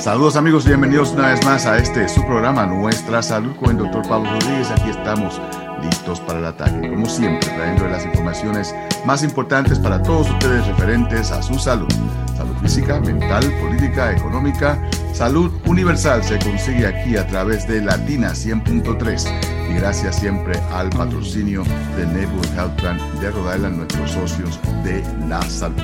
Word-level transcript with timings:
Saludos 0.00 0.36
amigos, 0.36 0.64
bienvenidos 0.64 1.10
una 1.10 1.28
vez 1.28 1.44
más 1.44 1.66
a 1.66 1.76
este 1.76 2.08
su 2.08 2.24
programa 2.24 2.64
Nuestra 2.64 3.22
Salud 3.22 3.54
con 3.56 3.72
el 3.72 3.76
doctor 3.76 4.08
Pablo 4.08 4.30
Rodríguez. 4.30 4.70
Aquí 4.70 4.88
estamos 4.88 5.38
listos 5.82 6.20
para 6.20 6.38
el 6.38 6.46
ataque, 6.46 6.88
como 6.88 7.04
siempre, 7.04 7.46
trayendo 7.50 7.86
las 7.86 8.06
informaciones 8.06 8.74
más 9.04 9.22
importantes 9.22 9.78
para 9.78 10.02
todos 10.02 10.30
ustedes 10.30 10.66
referentes 10.68 11.30
a 11.30 11.42
su 11.42 11.58
salud. 11.58 11.92
Salud 12.34 12.56
física, 12.62 12.98
mental, 12.98 13.44
política, 13.60 14.10
económica, 14.12 14.82
salud 15.12 15.52
universal 15.66 16.24
se 16.24 16.38
consigue 16.38 16.86
aquí 16.86 17.18
a 17.18 17.26
través 17.26 17.68
de 17.68 17.82
Latina 17.82 18.30
100.3 18.30 19.70
y 19.70 19.74
gracias 19.74 20.16
siempre 20.16 20.58
al 20.72 20.88
patrocinio 20.88 21.62
de 21.98 22.06
Neighborhood 22.06 22.56
Health 22.56 22.80
Plan 22.80 22.98
de 23.20 23.30
Rhode 23.30 23.54
Island, 23.54 23.76
nuestros 23.76 24.12
socios 24.12 24.58
de 24.82 25.04
la 25.28 25.42
salud. 25.42 25.82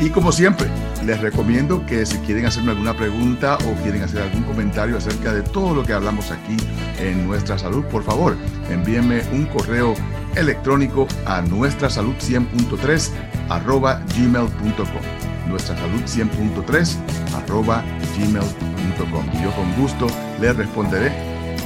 Y 0.00 0.08
como 0.08 0.32
siempre, 0.32 0.68
les 1.04 1.20
recomiendo 1.20 1.84
que 1.86 2.04
si 2.04 2.18
quieren 2.18 2.46
hacerme 2.46 2.72
alguna 2.72 2.94
pregunta 2.94 3.56
o 3.56 3.82
quieren 3.82 4.02
hacer 4.02 4.22
algún 4.22 4.42
comentario 4.42 4.96
acerca 4.96 5.32
de 5.32 5.42
todo 5.42 5.74
lo 5.74 5.84
que 5.84 5.92
hablamos 5.92 6.30
aquí 6.30 6.56
en 6.98 7.26
Nuestra 7.26 7.58
Salud, 7.58 7.84
por 7.84 8.02
favor, 8.02 8.36
envíenme 8.70 9.22
un 9.32 9.46
correo 9.46 9.94
electrónico 10.36 11.06
a 11.26 11.40
nuestra 11.42 11.90
salud 11.90 12.14
100.3 12.14 13.10
arroba 13.48 14.02
gmail.com. 14.16 15.48
Nuestra 15.48 15.76
salud 15.76 16.02
100.3 16.02 16.96
arroba 17.36 17.82
gmail.com. 18.16 19.42
Yo 19.42 19.50
con 19.52 19.74
gusto 19.80 20.06
les 20.40 20.56
responderé 20.56 21.12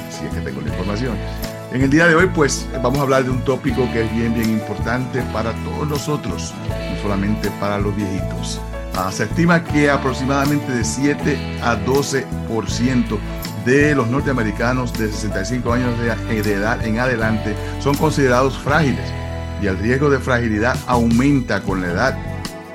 si 0.09 0.25
es 0.25 0.33
que 0.33 0.41
tengo 0.41 0.61
la 0.61 0.69
información. 0.69 1.17
En 1.71 1.81
el 1.81 1.89
día 1.89 2.07
de 2.07 2.15
hoy, 2.15 2.29
pues 2.33 2.67
vamos 2.83 2.99
a 2.99 3.01
hablar 3.01 3.23
de 3.23 3.31
un 3.31 3.43
tópico 3.43 3.91
que 3.91 4.03
es 4.03 4.11
bien, 4.13 4.33
bien 4.33 4.51
importante 4.51 5.23
para 5.33 5.51
todos 5.63 5.87
nosotros, 5.87 6.53
no 6.69 7.01
solamente 7.01 7.49
para 7.59 7.79
los 7.79 7.95
viejitos. 7.95 8.61
Ah, 8.95 9.11
se 9.11 9.23
estima 9.23 9.63
que 9.63 9.89
aproximadamente 9.89 10.71
de 10.71 10.83
7 10.83 11.59
a 11.63 11.75
12% 11.77 13.17
de 13.65 13.95
los 13.95 14.07
norteamericanos 14.07 14.93
de 14.93 15.11
65 15.11 15.73
años 15.73 15.93
de, 15.99 16.53
edad 16.53 16.85
en 16.85 16.99
adelante 16.99 17.55
son 17.79 17.95
considerados 17.95 18.57
frágiles 18.57 19.11
y 19.61 19.67
el 19.67 19.79
riesgo 19.79 20.09
de 20.09 20.19
fragilidad 20.19 20.77
aumenta 20.85 21.61
con 21.61 21.81
la 21.81 21.87
edad 21.87 22.17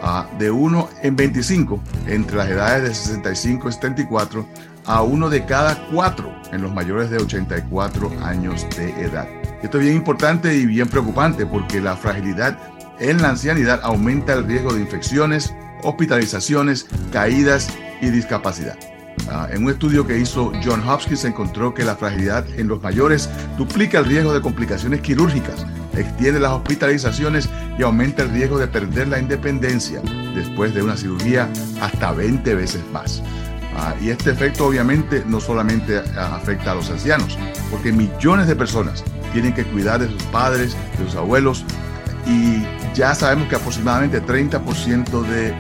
ah, 0.03 0.27
de 0.39 0.51
1 0.51 0.89
en 1.03 1.15
25 1.15 1.81
entre 2.07 2.37
las 2.37 2.49
edades 2.49 2.83
de 2.83 2.95
65 2.95 3.69
y 3.69 3.73
74 3.73 4.47
a 4.87 5.03
uno 5.03 5.29
de 5.29 5.45
cada 5.45 5.87
cuatro 5.93 6.35
en 6.51 6.63
los 6.63 6.73
mayores 6.73 7.11
de 7.11 7.19
84 7.19 8.11
años 8.23 8.67
de 8.77 8.91
edad. 9.03 9.29
Esto 9.63 9.79
es 9.79 9.85
bien 9.85 9.97
importante 9.97 10.55
y 10.57 10.67
bien 10.67 10.89
preocupante 10.89 11.45
porque 11.47 11.81
la 11.81 11.95
fragilidad 11.95 12.59
en 12.99 13.23
la 13.23 13.29
ancianidad 13.29 13.81
aumenta 13.83 14.33
el 14.33 14.47
riesgo 14.47 14.73
de 14.73 14.81
infecciones, 14.81 15.55
hospitalizaciones, 15.83 16.87
caídas 17.13 17.69
y 18.01 18.11
discapacidad. 18.11 18.79
Ah, 19.31 19.49
en 19.51 19.65
un 19.65 19.71
estudio 19.71 20.07
que 20.07 20.19
hizo 20.19 20.53
John 20.65 20.87
Hopkins 20.89 21.21
se 21.21 21.29
encontró 21.29 21.75
que 21.75 21.85
la 21.85 21.97
fragilidad 21.97 22.47
en 22.57 22.69
los 22.69 22.83
mayores 22.83 23.29
duplica 23.59 23.99
el 23.99 24.07
riesgo 24.07 24.33
de 24.33 24.41
complicaciones 24.41 25.01
quirúrgicas, 25.01 25.67
extiende 25.95 26.41
las 26.41 26.53
hospitalizaciones 26.53 27.49
y 27.79 27.83
aumenta 27.83 28.23
el 28.23 28.31
riesgo 28.31 28.59
de 28.59 28.69
perder 28.69 29.09
la 29.09 29.19
independencia 29.19 30.01
después 30.35 30.75
de 30.75 30.83
una 30.83 30.97
cirugía 30.97 31.49
hasta 31.81 32.13
20 32.13 32.55
veces 32.55 32.83
más. 32.93 33.23
Ah, 33.77 33.95
y 34.01 34.11
este 34.11 34.31
efecto 34.31 34.67
obviamente 34.67 35.23
no 35.27 35.41
solamente 35.41 35.99
ah, 36.17 36.37
afecta 36.37 36.73
a 36.73 36.75
los 36.75 36.91
ancianos, 36.91 37.39
porque 37.71 37.93
millones 37.93 38.47
de 38.47 38.57
personas 38.57 39.05
tienen 39.33 39.53
que 39.53 39.65
cuidar 39.65 40.01
de 40.01 40.09
sus 40.09 40.23
padres, 40.25 40.77
de 40.99 41.05
sus 41.05 41.17
abuelos, 41.17 41.65
y 42.27 42.63
ya 42.99 43.15
sabemos 43.15 43.47
que 43.47 43.55
aproximadamente 43.55 44.21
30% 44.21 45.23
de 45.23 45.55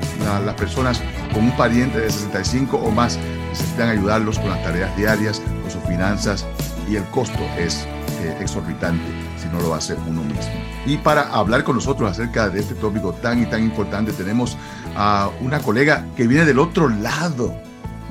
las 0.44 0.54
personas 0.56 1.00
con 1.32 1.44
un 1.44 1.56
pariente 1.56 2.00
de 2.00 2.10
65 2.10 2.76
o 2.76 2.90
más 2.90 3.16
necesitan 3.50 3.90
ayudarlos 3.90 4.40
con 4.40 4.50
las 4.50 4.60
tareas 4.64 4.94
diarias, 4.96 5.40
con 5.62 5.70
sus 5.70 5.82
finanzas, 5.84 6.44
y 6.90 6.96
el 6.96 7.04
costo 7.04 7.38
es 7.56 7.86
eh, 8.22 8.36
exorbitante 8.40 9.04
si 9.40 9.46
no 9.50 9.60
lo 9.60 9.72
hace 9.72 9.94
uno 10.08 10.24
mismo. 10.24 10.50
Y 10.84 10.96
para 10.96 11.28
hablar 11.28 11.62
con 11.62 11.76
nosotros 11.76 12.10
acerca 12.10 12.48
de 12.48 12.58
este 12.58 12.74
tópico 12.74 13.12
tan 13.12 13.40
y 13.40 13.46
tan 13.46 13.62
importante, 13.62 14.12
tenemos 14.12 14.58
a 14.96 15.30
una 15.40 15.60
colega 15.60 16.04
que 16.16 16.26
viene 16.26 16.44
del 16.44 16.58
otro 16.58 16.88
lado 16.88 17.56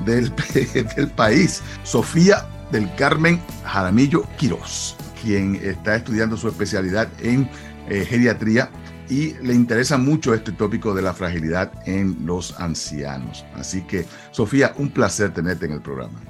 del, 0.06 0.32
país, 1.16 1.62
Sofía 1.82 2.46
del 2.72 2.94
Carmen 2.94 3.42
Jaramillo 3.66 4.24
Quirós, 4.38 4.96
quien 5.20 5.56
está 5.56 5.96
estudiando 5.96 6.38
su 6.38 6.48
especialidad 6.48 7.08
en 7.20 7.50
eh, 7.90 8.06
geriatría 8.08 8.70
y 9.08 9.34
le 9.42 9.54
interesa 9.54 9.98
mucho 9.98 10.34
este 10.34 10.52
tópico 10.52 10.94
de 10.94 11.02
la 11.02 11.14
fragilidad 11.14 11.72
en 11.86 12.16
los 12.24 12.58
ancianos. 12.60 13.44
Así 13.54 13.82
que, 13.82 14.04
Sofía, 14.30 14.74
un 14.76 14.90
placer 14.90 15.32
tenerte 15.32 15.66
en 15.66 15.72
el 15.72 15.80
programa. 15.80 16.20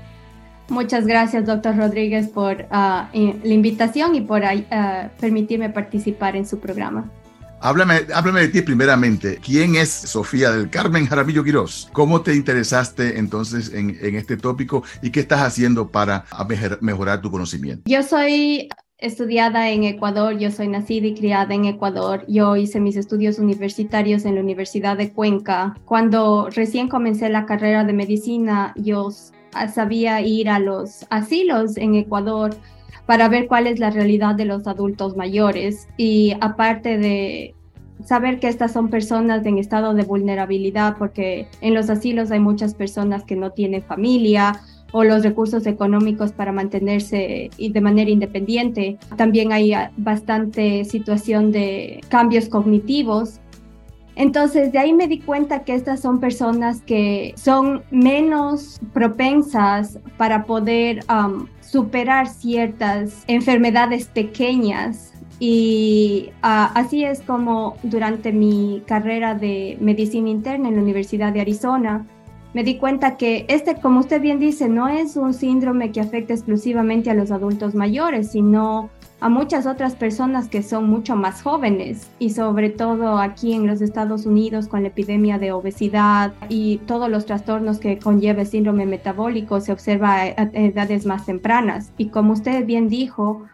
Muchas 0.69 1.07
gracias, 1.07 1.47
doctor 1.47 1.77
Rodríguez, 1.77 2.29
por 2.29 2.67
ah, 2.71 3.09
la 3.13 3.55
invitación 3.55 4.15
y 4.15 4.21
por 4.21 4.43
ah, 4.45 5.11
permitirme 5.19 5.71
participar 5.71 6.37
en 6.37 6.47
su 6.47 6.61
programa. 6.61 7.11
Háblame, 7.61 8.03
háblame 8.15 8.43
de 8.43 8.49
ti 8.49 8.63
primeramente. 8.63 9.41
¿Quién 9.45 9.75
es 9.75 9.91
Sofía 9.91 10.53
del 10.53 10.71
Carmen 10.71 11.07
Jaramillo 11.07 11.43
Quirós? 11.43 11.89
¿Cómo 11.93 12.21
te 12.21 12.35
interesaste 12.35 13.19
entonces 13.19 13.73
en, 13.73 13.99
en 14.01 14.15
este 14.15 14.37
tópico 14.37 14.85
y 15.03 15.11
qué 15.11 15.21
estás 15.21 15.41
haciendo 15.41 15.91
para 15.91 16.25
mejorar 16.81 17.21
tu 17.21 17.33
conocimiento? 17.33 17.83
Yo 17.87 18.03
soy 18.05 18.69
estudiada 18.99 19.71
en 19.71 19.85
Ecuador, 19.85 20.37
yo 20.39 20.51
soy 20.51 20.67
nacida 20.67 21.07
y 21.07 21.15
criada 21.15 21.55
en 21.55 21.65
Ecuador. 21.65 22.25
Yo 22.27 22.57
hice 22.57 22.81
mis 22.81 22.97
estudios 22.97 23.39
universitarios 23.39 24.25
en 24.25 24.35
la 24.35 24.41
Universidad 24.41 24.97
de 24.97 25.13
Cuenca. 25.13 25.77
Cuando 25.85 26.49
recién 26.51 26.89
comencé 26.89 27.29
la 27.29 27.47
carrera 27.47 27.85
de 27.85 27.93
medicina, 27.93 28.75
yo 28.77 29.11
sabía 29.73 30.21
ir 30.21 30.51
a 30.51 30.59
los 30.59 31.07
asilos 31.11 31.77
en 31.77 31.95
Ecuador 31.95 32.57
para 33.07 33.29
ver 33.29 33.47
cuál 33.47 33.67
es 33.69 33.79
la 33.79 33.91
realidad 33.91 34.35
de 34.35 34.45
los 34.45 34.67
adultos 34.67 35.17
mayores 35.17 35.89
y 35.97 36.35
aparte 36.41 36.99
de 36.99 37.55
saber 38.05 38.39
que 38.39 38.49
estas 38.49 38.73
son 38.73 38.91
personas 38.91 39.45
en 39.47 39.59
estado 39.59 39.95
de 39.95 40.03
vulnerabilidad 40.03 40.97
porque 40.99 41.49
en 41.61 41.75
los 41.75 41.89
asilos 41.89 42.31
hay 42.31 42.41
muchas 42.41 42.75
personas 42.75 43.25
que 43.25 43.35
no 43.35 43.51
tienen 43.51 43.83
familia 43.83 44.61
o 44.93 45.05
los 45.05 45.23
recursos 45.23 45.67
económicos 45.67 46.33
para 46.33 46.53
mantenerse 46.53 47.51
de 47.59 47.81
manera 47.81 48.11
independiente. 48.11 48.99
También 49.17 49.53
hay 49.53 49.73
bastante 49.97 50.85
situación 50.85 51.53
de 51.53 52.01
cambios 52.09 52.49
cognitivos. 52.49 53.41
Entonces, 54.17 54.73
de 54.73 54.79
ahí 54.79 54.93
me 54.93 55.07
di 55.07 55.21
cuenta 55.21 55.63
que 55.63 55.75
estas 55.75 56.01
son 56.01 56.19
personas 56.19 56.81
que 56.83 57.35
son 57.37 57.83
menos 57.91 58.81
propensas 58.93 59.99
para 60.17 60.45
poder 60.45 61.05
superar 61.61 62.27
ciertas 62.27 63.23
enfermedades 63.29 64.07
pequeñas 64.07 65.13
y 65.41 66.31
ah, 66.43 66.73
así 66.75 67.05
es 67.05 67.21
como 67.21 67.77
durante 67.85 68.33
mi 68.33 68.83
carrera 68.87 69.35
de 69.35 69.79
medicina 69.81 70.31
interna 70.31 70.69
en 70.69 70.77
la 70.77 70.83
Universidad 70.83 71.33
de 71.33 71.41
Arizona, 71.41 72.05
me 72.59 72.65
di 72.65 72.75
cuenta 72.75 73.17
que 73.17 73.45
este, 73.47 73.77
como 73.77 74.01
usted 74.01 74.21
bien 74.21 74.41
dice, 74.41 74.69
no 74.69 74.89
es 74.89 75.15
un 75.15 75.33
síndrome 75.33 75.93
que 75.93 76.01
afecta 76.01 76.35
exclusivamente 76.35 77.09
a 77.09 77.15
los 77.15 77.31
adultos 77.31 77.77
mayores, 77.77 78.33
sino 78.33 78.91
a 79.21 79.29
muchas 79.29 79.65
otras 79.65 79.95
personas 79.95 80.49
que 80.49 80.65
son 80.65 80.91
mucho 80.91 81.15
más 81.15 81.41
jóvenes 81.41 82.11
y 82.19 82.31
sobre 82.31 82.71
todo 82.71 83.19
aquí 83.19 83.53
en 83.53 83.69
los 83.69 83.81
Estados 83.81 84.27
Unidos 84.27 84.67
con 84.67 84.83
la 84.83 84.89
epidemia 84.89 85.39
de 85.39 85.53
obesidad 85.53 86.33
y 86.49 86.79
todos 86.79 87.09
los 87.09 87.27
trastornos 87.27 87.79
que 87.79 88.01
conlleva 88.01 88.41
el 88.41 88.49
síndrome 88.49 88.87
metabólico 88.87 89.61
se 89.61 89.71
observa 89.71 90.23
a 90.23 90.27
edades 90.27 91.07
más 91.07 91.27
tempranas. 91.27 91.93
Y 91.97 92.09
como 92.09 92.33
usted 92.33 92.67
bien 92.67 92.89
dijo, 92.89 93.45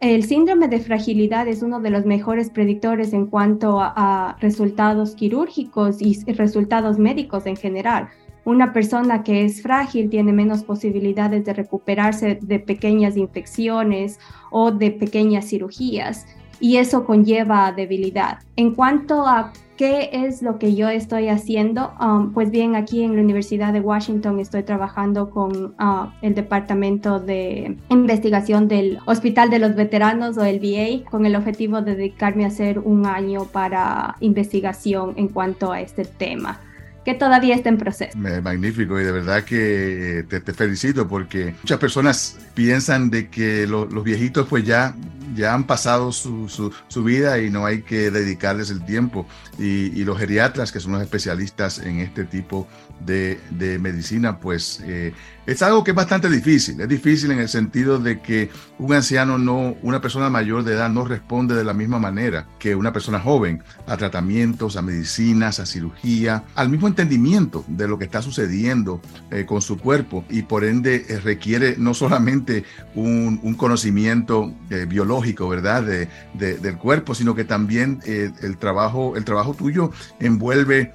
el 0.00 0.24
síndrome 0.24 0.68
de 0.68 0.80
fragilidad 0.80 1.48
es 1.48 1.62
uno 1.62 1.80
de 1.80 1.88
los 1.88 2.04
mejores 2.04 2.50
predictores 2.50 3.14
en 3.14 3.24
cuanto 3.24 3.80
a, 3.80 4.36
resultados 4.38 5.14
quirúrgicos 5.14 6.02
y 6.02 6.22
resultados 6.34 6.98
médicos 6.98 7.46
en 7.46 7.56
general. 7.56 8.10
Una 8.50 8.72
persona 8.72 9.22
que 9.22 9.44
es 9.44 9.62
frágil 9.62 10.10
tiene 10.10 10.32
menos 10.32 10.64
posibilidades 10.64 11.44
de 11.44 11.52
recuperarse 11.52 12.36
de 12.42 12.58
pequeñas 12.58 13.16
infecciones 13.16 14.18
o 14.50 14.72
de 14.72 14.90
pequeñas 14.90 15.44
cirugías 15.44 16.26
y 16.58 16.78
eso 16.78 17.04
conlleva 17.04 17.70
debilidad. 17.70 18.40
En 18.56 18.74
cuanto 18.74 19.24
a 19.24 19.52
qué 19.76 20.10
es 20.12 20.42
lo 20.42 20.58
que 20.58 20.74
yo 20.74 20.88
estoy 20.88 21.28
haciendo, 21.28 21.92
um, 22.00 22.32
pues 22.32 22.50
bien, 22.50 22.74
aquí 22.74 23.04
en 23.04 23.14
la 23.14 23.22
Universidad 23.22 23.72
de 23.72 23.82
Washington 23.82 24.40
estoy 24.40 24.64
trabajando 24.64 25.30
con 25.30 25.66
uh, 25.66 26.10
el 26.20 26.34
Departamento 26.34 27.20
de 27.20 27.76
Investigación 27.88 28.66
del 28.66 28.98
Hospital 29.06 29.50
de 29.50 29.60
los 29.60 29.76
Veteranos 29.76 30.36
o 30.38 30.44
el 30.44 30.58
VA 30.58 31.08
con 31.08 31.24
el 31.24 31.36
objetivo 31.36 31.82
de 31.82 31.94
dedicarme 31.94 32.42
a 32.46 32.48
hacer 32.48 32.80
un 32.80 33.06
año 33.06 33.44
para 33.44 34.16
investigación 34.18 35.12
en 35.14 35.28
cuanto 35.28 35.70
a 35.70 35.80
este 35.80 36.04
tema 36.04 36.58
que 37.04 37.14
todavía 37.14 37.54
está 37.54 37.68
en 37.68 37.78
proceso. 37.78 38.16
Magnífico 38.18 39.00
y 39.00 39.04
de 39.04 39.12
verdad 39.12 39.44
que 39.44 40.24
te, 40.28 40.52
felicito 40.52 41.08
porque 41.08 41.54
muchas 41.62 41.78
personas 41.78 42.38
piensan 42.54 43.10
de 43.10 43.28
que 43.28 43.66
los 43.66 44.04
viejitos 44.04 44.46
pues 44.48 44.64
ya 44.64 44.94
ya 45.34 45.54
han 45.54 45.64
pasado 45.64 46.12
su, 46.12 46.48
su, 46.48 47.04
vida 47.04 47.38
y 47.40 47.50
no 47.50 47.66
hay 47.66 47.82
que 47.82 48.10
dedicarles 48.10 48.70
el 48.70 48.84
tiempo. 48.84 49.26
Y, 49.58 49.98
y, 49.98 50.04
los 50.04 50.18
geriatras, 50.18 50.72
que 50.72 50.80
son 50.80 50.92
los 50.92 51.02
especialistas 51.02 51.78
en 51.78 52.00
este 52.00 52.24
tipo 52.24 52.66
de, 53.04 53.40
de 53.50 53.78
medicina, 53.78 54.38
pues 54.38 54.80
eh, 54.84 55.12
es 55.46 55.62
algo 55.62 55.82
que 55.82 55.90
es 55.90 55.96
bastante 55.96 56.28
difícil. 56.28 56.80
Es 56.80 56.88
difícil 56.88 57.30
en 57.32 57.40
el 57.40 57.48
sentido 57.48 57.98
de 57.98 58.20
que 58.20 58.50
un 58.78 58.92
anciano 58.92 59.38
no, 59.38 59.76
una 59.82 60.00
persona 60.00 60.30
mayor 60.30 60.62
de 60.62 60.74
edad 60.74 60.90
no 60.90 61.04
responde 61.04 61.54
de 61.54 61.64
la 61.64 61.74
misma 61.74 61.98
manera 61.98 62.46
que 62.58 62.76
una 62.76 62.92
persona 62.92 63.18
joven 63.18 63.62
a 63.86 63.96
tratamientos, 63.96 64.76
a 64.76 64.82
medicinas, 64.82 65.58
a 65.58 65.66
cirugía, 65.66 66.44
al 66.54 66.68
mismo 66.68 66.88
entendimiento 66.88 67.64
de 67.66 67.88
lo 67.88 67.98
que 67.98 68.04
está 68.04 68.22
sucediendo 68.22 69.00
eh, 69.30 69.44
con 69.46 69.62
su 69.62 69.78
cuerpo 69.78 70.24
y 70.30 70.42
por 70.42 70.64
ende 70.64 71.06
eh, 71.08 71.18
requiere 71.18 71.74
no 71.78 71.94
solamente 71.94 72.64
un, 72.94 73.38
conocimiento 73.56 74.54
eh, 74.70 74.86
biológico, 75.20 75.48
¿verdad? 75.48 75.82
De, 75.82 76.58
del 76.58 76.78
cuerpo, 76.78 77.14
sino 77.14 77.34
que 77.34 77.44
también 77.44 78.00
el, 78.06 78.56
trabajo, 78.58 79.16
el 79.16 79.24
trabajo 79.24 79.54
tuyo 79.54 79.90
envuelve 80.18 80.92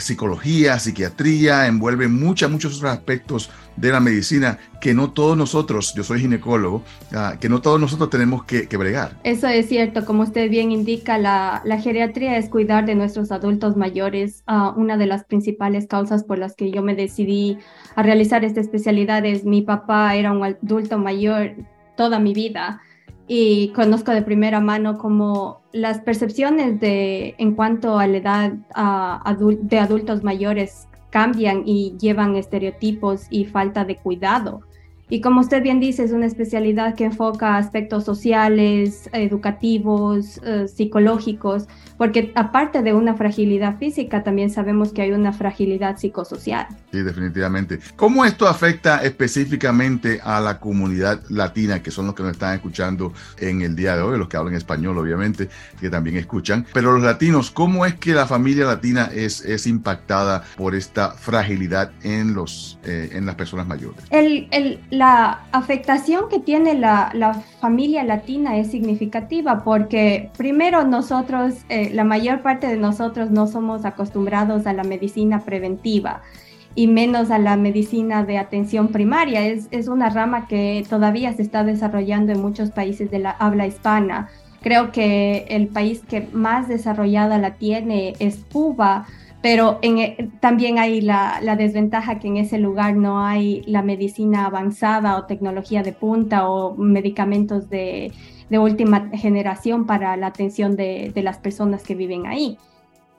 psicología, 0.00 0.78
psiquiatría, 0.78 1.68
envuelve 1.68 2.08
muchos, 2.08 2.50
muchos 2.50 2.76
otros 2.76 2.90
aspectos 2.90 3.48
de 3.76 3.92
la 3.92 4.00
medicina 4.00 4.58
que 4.80 4.92
no 4.92 5.12
todos 5.12 5.36
nosotros, 5.36 5.94
yo 5.94 6.02
soy 6.02 6.20
ginecólogo, 6.20 6.82
ah, 7.14 7.36
que 7.40 7.48
no 7.48 7.60
todos 7.60 7.80
nosotros 7.80 8.10
tenemos 8.10 8.44
que, 8.44 8.66
bregar. 8.76 9.16
Eso 9.22 9.46
es 9.46 9.68
cierto, 9.68 10.04
como 10.04 10.24
usted 10.24 10.50
bien 10.50 10.72
indica, 10.72 11.16
la, 11.16 11.62
geriatría 11.80 12.38
es 12.38 12.48
cuidar 12.48 12.86
de 12.86 12.96
nuestros 12.96 13.30
adultos 13.30 13.76
mayores. 13.76 14.42
Uh, 14.48 14.78
una 14.78 14.96
de 14.96 15.06
las 15.06 15.24
principales 15.24 15.86
causas 15.86 16.24
por 16.24 16.38
las 16.38 16.56
que 16.56 16.72
yo 16.72 16.82
me 16.82 16.96
decidí 16.96 17.58
a 17.94 18.02
realizar 18.02 18.44
esta 18.44 18.60
especialidad 18.60 19.24
es 19.24 19.44
mi 19.44 19.62
papá 19.62 20.16
era 20.16 20.32
un 20.32 20.42
adulto 20.42 20.98
mayor 20.98 21.54
toda 21.96 22.18
mi 22.18 22.32
vida 22.32 22.80
y 23.28 23.68
conozco 23.68 24.12
de 24.12 24.22
primera 24.22 24.60
mano 24.60 24.96
como 24.96 25.60
las 25.72 26.00
percepciones 26.00 26.80
de 26.80 27.34
en 27.38 27.54
cuanto 27.54 27.98
a 27.98 28.06
la 28.06 28.16
edad 28.16 28.52
de 29.60 29.78
adultos 29.78 30.24
mayores 30.24 30.88
cambian 31.10 31.62
y 31.66 31.94
llevan 31.98 32.36
estereotipos 32.36 33.26
y 33.30 33.44
falta 33.44 33.84
de 33.84 33.96
cuidado. 33.96 34.62
Y 35.10 35.22
como 35.22 35.40
usted 35.40 35.62
bien 35.62 35.80
dice, 35.80 36.04
es 36.04 36.12
una 36.12 36.26
especialidad 36.26 36.94
que 36.94 37.04
enfoca 37.04 37.56
aspectos 37.56 38.04
sociales, 38.04 39.08
educativos, 39.12 40.38
eh, 40.44 40.68
psicológicos, 40.68 41.66
porque 41.96 42.30
aparte 42.34 42.82
de 42.82 42.92
una 42.92 43.14
fragilidad 43.14 43.78
física, 43.78 44.22
también 44.22 44.50
sabemos 44.50 44.92
que 44.92 45.02
hay 45.02 45.12
una 45.12 45.32
fragilidad 45.32 45.96
psicosocial. 45.96 46.66
Sí, 46.92 47.02
definitivamente. 47.02 47.80
¿Cómo 47.96 48.24
esto 48.24 48.46
afecta 48.46 49.02
específicamente 49.02 50.20
a 50.22 50.40
la 50.40 50.60
comunidad 50.60 51.22
latina, 51.30 51.82
que 51.82 51.90
son 51.90 52.06
los 52.06 52.14
que 52.14 52.22
nos 52.22 52.32
están 52.32 52.54
escuchando 52.54 53.14
en 53.38 53.62
el 53.62 53.74
día 53.74 53.96
de 53.96 54.02
hoy, 54.02 54.18
los 54.18 54.28
que 54.28 54.36
hablan 54.36 54.54
español, 54.54 54.98
obviamente, 54.98 55.48
que 55.80 55.88
también 55.88 56.16
escuchan? 56.16 56.66
Pero 56.74 56.92
los 56.92 57.02
latinos, 57.02 57.50
¿cómo 57.50 57.86
es 57.86 57.94
que 57.94 58.12
la 58.12 58.26
familia 58.26 58.66
latina 58.66 59.10
es, 59.14 59.42
es 59.42 59.66
impactada 59.66 60.44
por 60.56 60.74
esta 60.74 61.12
fragilidad 61.12 61.92
en, 62.02 62.34
los, 62.34 62.78
eh, 62.84 63.10
en 63.12 63.24
las 63.24 63.36
personas 63.36 63.66
mayores? 63.66 64.04
El, 64.10 64.48
el 64.50 64.78
la 64.98 65.44
afectación 65.52 66.28
que 66.28 66.40
tiene 66.40 66.74
la, 66.74 67.42
familia 67.60 68.02
latina 68.02 68.56
es 68.56 68.70
significativa 68.70 69.62
porque 69.62 70.30
primero 70.36 70.84
nosotros, 70.84 71.54
eh, 71.68 71.90
la 71.92 72.02
mayor 72.02 72.42
parte 72.42 72.66
de 72.66 72.76
nosotros 72.76 73.30
no 73.30 73.46
somos 73.46 73.84
acostumbrados 73.84 74.66
a 74.66 74.72
la 74.72 74.82
medicina 74.82 75.40
preventiva 75.40 76.22
y 76.74 76.88
menos 76.88 77.30
a 77.30 77.38
la 77.38 77.56
medicina 77.56 78.24
de 78.24 78.38
atención 78.38 78.88
primaria. 78.88 79.46
Es, 79.46 79.68
es 79.70 79.86
una 79.86 80.10
rama 80.10 80.48
que 80.48 80.84
todavía 80.88 81.32
se 81.32 81.42
está 81.42 81.62
desarrollando 81.62 82.32
en 82.32 82.42
muchos 82.42 82.70
países 82.70 83.08
de 83.10 83.20
la 83.20 83.30
habla 83.30 83.66
hispana. 83.66 84.28
Creo 84.62 84.90
que 84.90 85.46
el 85.48 85.68
país 85.68 86.02
que 86.08 86.28
más 86.32 86.66
desarrollada 86.66 87.38
la 87.38 87.54
tiene 87.54 88.14
es 88.18 88.44
Cuba 88.52 89.06
pero 89.40 89.78
e, 89.82 90.30
también 90.40 90.78
hay 90.78 91.00
la, 91.00 91.40
desventaja 91.56 92.18
que 92.18 92.28
en 92.28 92.38
ese 92.38 92.58
lugar 92.58 92.96
no 92.96 93.24
hay 93.24 93.62
la 93.66 93.82
medicina 93.82 94.46
avanzada 94.46 95.16
o 95.16 95.26
tecnología 95.26 95.82
de 95.82 95.92
punta 95.92 96.48
o 96.48 96.74
medicamentos 96.76 97.68
de, 97.68 98.12
última 98.50 99.10
generación 99.12 99.86
para 99.86 100.16
la 100.16 100.28
atención 100.28 100.74
de, 100.74 101.12
las 101.16 101.38
personas 101.38 101.82
que 101.82 101.94
viven 101.94 102.26
ahí. 102.26 102.58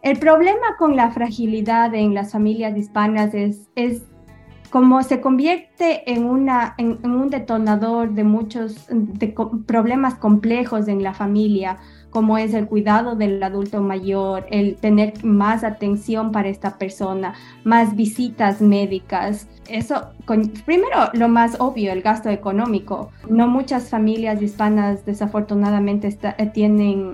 El 0.01 0.18
problema 0.18 0.77
con 0.77 0.95
la 0.95 1.12
fragilidad 1.12 1.94
en 1.94 2.13
las 2.13 2.31
familias 2.31 2.77
hispanas 2.77 3.33
es, 3.33 3.69
es 3.75 4.04
como 4.69 5.04
se 5.04 5.19
convierte 5.19 6.12
en, 6.12 6.25
una, 6.25 6.74
en, 6.77 7.00
un 7.06 7.30
detonador 7.30 8.12
de 8.12 8.24
muchos 8.24 8.88
problemas 9.66 10.16
complejos 10.16 10.88
en 10.88 11.04
la 11.04 11.13
familia 11.13 11.77
como 12.09 12.38
es 12.38 12.53
el 12.53 12.67
cuidado 12.67 13.15
del 13.15 13.41
adulto 13.41 13.81
mayor, 13.81 14.45
el 14.50 14.75
tener 14.75 15.23
más 15.23 15.63
atención 15.63 16.31
para 16.31 16.50
esta 16.50 16.77
persona, 16.77 17.33
más 17.63 17.95
visitas 17.95 18.61
médicas. 18.61 19.47
Eso, 19.67 20.09
primero, 20.65 21.09
lo 21.13 21.27
más 21.27 21.57
obvio, 21.59 21.91
el 21.91 22.01
gasto 22.01 22.29
económico. 22.29 23.11
No 23.29 23.47
muchas 23.47 23.89
familias 23.89 24.41
hispanas 24.41 25.06
desafortunadamente 25.06 26.17
eh, 26.38 26.45
tienen 26.53 27.13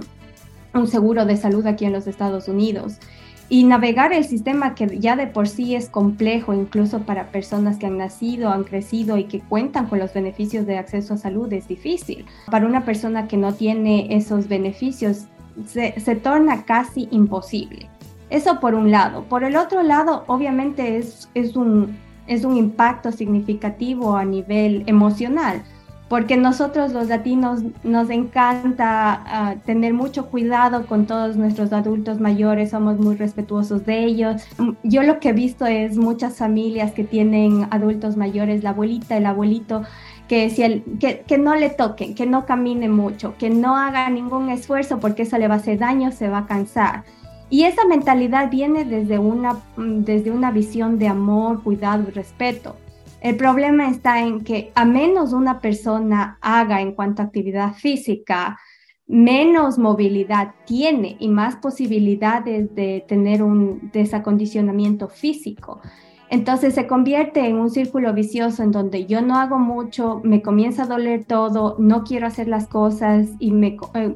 un 0.74 0.88
seguro 0.88 1.26
de 1.26 1.38
salud 1.38 1.66
aquí 1.68 1.86
en 1.86 1.94
los 1.94 2.08
Estados 2.08 2.48
Unidos 2.48 3.00
y 3.48 3.64
navegar 3.64 4.12
el 4.12 4.26
sistema 4.26 4.74
que 4.74 5.00
ya 5.00 5.16
de 5.16 5.28
por 5.28 5.48
sí 5.48 5.76
es 5.76 5.90
complejo, 5.90 6.54
incluso 6.54 7.02
para 7.02 7.28
personas 7.28 7.78
que 7.78 7.86
han 7.86 7.98
nacido, 7.98 8.50
han 8.50 8.64
crecido 8.64 9.18
y 9.18 9.26
que 9.26 9.40
cuentan 9.40 9.88
con 9.88 10.00
los 10.00 10.14
beneficios 10.14 10.66
de 10.66 10.78
acceso 10.78 11.14
a 11.14 11.18
salud, 11.18 11.52
es 11.54 11.68
difícil. 11.68 12.26
Para 12.50 12.66
una 12.66 12.86
persona 12.86 13.28
que 13.28 13.38
no 13.38 13.54
tiene 13.54 14.16
esos 14.16 14.48
beneficios, 14.48 15.26
se, 15.68 16.16
torna 16.16 16.64
casi 16.64 17.08
imposible. 17.12 17.88
Eso 18.32 18.60
por 18.60 18.74
un 18.74 18.90
lado. 18.90 19.24
Por 19.24 19.44
el 19.44 19.56
otro 19.56 19.84
lado, 19.84 20.24
obviamente 20.28 20.98
es, 20.98 21.30
es, 21.36 21.56
un, 21.56 21.96
es 22.26 22.44
un 22.44 22.58
impacto 22.58 23.12
significativo 23.12 24.18
a 24.18 24.26
nivel 24.26 24.84
emocional 24.88 25.62
porque 26.08 26.38
nosotros 26.38 26.94
los 26.94 27.08
latinos 27.08 27.64
nos 27.84 28.10
encanta 28.10 29.24
ah, 29.26 29.56
tener 29.66 29.94
mucho 29.94 30.28
cuidado 30.28 30.86
con 30.86 31.08
todos 31.08 31.36
nuestros 31.36 31.74
adultos 31.74 32.20
mayores, 32.20 32.72
somos 32.72 33.00
muy 33.00 33.16
respetuosos 33.16 33.86
de 33.86 34.06
ellos. 34.06 34.44
Mm, 34.58 34.72
yo 34.84 35.02
lo 35.02 35.20
que 35.20 35.30
he 35.30 35.34
visto 35.34 35.66
es 35.66 35.98
muchas 35.98 36.38
familias 36.38 36.92
que 36.92 37.04
tienen 37.04 37.68
adultos 37.72 38.18
mayores, 38.18 38.64
la 38.64 38.70
abuelita, 38.72 39.18
el 39.18 39.26
abuelito, 39.26 39.82
que, 40.28 40.50
si 40.52 40.62
el, 40.64 40.84
que, 41.00 41.22
que, 41.22 41.38
no 41.40 41.56
le 41.56 41.70
toquen, 41.70 42.14
que 42.14 42.28
no 42.28 42.46
camine 42.46 42.88
mucho, 42.88 43.36
que 43.38 43.50
no 43.50 43.76
haga 43.76 44.10
ningún 44.10 44.50
esfuerzo 44.50 45.00
porque 45.00 45.24
eso 45.24 45.38
le 45.40 45.48
va 45.48 45.56
a 45.56 45.58
hacer 45.58 45.80
daño, 45.80 46.12
se 46.12 46.30
va 46.30 46.40
a 46.40 46.46
cansar. 46.46 47.04
Y 47.50 47.64
esa 47.64 47.86
mentalidad 47.86 48.50
viene 48.50 48.86
desde 48.86 49.18
una, 49.18 49.54
mm, 49.76 50.04
desde 50.04 50.30
una 50.30 50.52
visión 50.52 51.00
de 51.00 51.08
amor, 51.08 51.64
cuidado 51.64 52.06
y 52.08 52.12
respeto. 52.12 52.76
El 53.26 53.38
problema 53.38 53.90
está 53.90 54.22
en 54.22 54.44
que 54.44 54.72
a 54.76 54.86
menos 54.86 55.34
una 55.34 55.60
persona 55.60 56.38
haga 56.42 56.80
en 56.80 56.92
cuanto 56.92 57.24
a 57.24 57.26
actividad 57.26 57.74
física, 57.74 58.60
menos 59.08 59.80
movilidad 59.80 60.54
tiene 60.68 61.18
y 61.20 61.30
más 61.30 61.56
posibilidades 61.56 62.76
de 62.76 63.04
tener 63.08 63.42
un 63.42 63.90
desacondicionamiento 63.92 65.08
físico. 65.08 65.82
Entonces 66.30 66.76
se 66.76 66.86
convierte 66.86 67.48
en 67.48 67.56
un 67.56 67.72
círculo 67.72 68.14
vicioso 68.14 68.62
en 68.62 68.72
donde 68.72 69.08
yo 69.08 69.24
no 69.24 69.40
hago 69.40 69.58
mucho, 69.58 70.22
me 70.24 70.44
comienza 70.44 70.84
a 70.84 70.86
doler 70.86 71.26
todo, 71.26 71.78
no 71.80 72.04
quiero 72.04 72.28
hacer 72.28 72.48
las 72.48 72.68
cosas 72.68 73.30
y 73.40 73.50
me, 73.50 73.78
eh, 73.96 74.14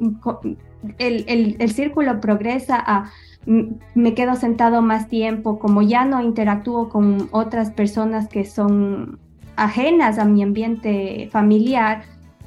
el, 0.99 1.55
el 1.57 1.71
círculo 1.71 2.21
progresa 2.21 2.77
a 2.77 3.11
me 3.45 4.13
quedo 4.13 4.35
sentado 4.35 4.81
más 4.81 5.07
tiempo, 5.07 5.59
como 5.59 5.81
ya 5.81 6.05
no 6.05 6.21
interactúo 6.21 6.89
con 6.89 7.29
otras 7.31 7.71
personas 7.71 8.27
que 8.27 8.45
son 8.45 9.19
ajenas 9.55 10.19
a 10.19 10.25
mi 10.25 10.43
ambiente 10.43 11.29
familiar, 11.31 12.03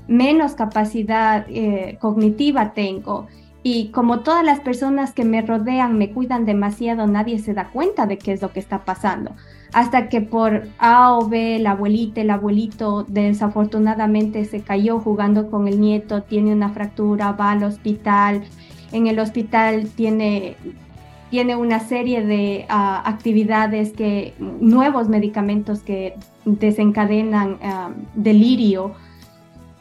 menos 0.08 0.54
capacidad 0.54 1.46
eh, 1.48 1.98
cognitiva 2.00 2.72
tengo. 2.72 3.26
Y 3.64 3.88
como 3.88 4.20
todas 4.20 4.44
las 4.44 4.60
personas 4.60 5.12
que 5.12 5.24
me 5.24 5.40
rodean 5.40 5.96
me 5.96 6.10
cuidan 6.10 6.44
demasiado, 6.46 7.06
nadie 7.06 7.38
se 7.38 7.54
da 7.54 7.68
cuenta 7.70 8.06
de 8.06 8.18
qué 8.18 8.32
es 8.32 8.42
lo 8.42 8.52
que 8.52 8.58
está 8.58 8.84
pasando. 8.84 9.32
Hasta 9.72 10.08
que 10.08 10.20
por 10.20 10.64
A 10.78 11.16
o 11.16 11.28
B, 11.28 11.58
la 11.60 11.72
abuelita, 11.72 12.20
el 12.20 12.30
abuelito 12.30 13.04
desafortunadamente 13.08 14.44
se 14.44 14.62
cayó 14.62 14.98
jugando 14.98 15.48
con 15.48 15.68
el 15.68 15.80
nieto, 15.80 16.22
tiene 16.22 16.52
una 16.52 16.70
fractura, 16.70 17.32
va 17.32 17.52
al 17.52 17.62
hospital, 17.62 18.42
en 18.92 19.06
el 19.06 19.18
hospital 19.18 19.88
tiene, 19.94 20.56
tiene 21.30 21.56
una 21.56 21.80
serie 21.80 22.24
de 22.24 22.66
ah, 22.68 23.02
actividades 23.04 23.92
que, 23.92 24.34
nuevos 24.38 25.08
medicamentos 25.08 25.80
que 25.80 26.14
desencadenan 26.44 27.58
ah, 27.62 27.90
delirio 28.14 28.94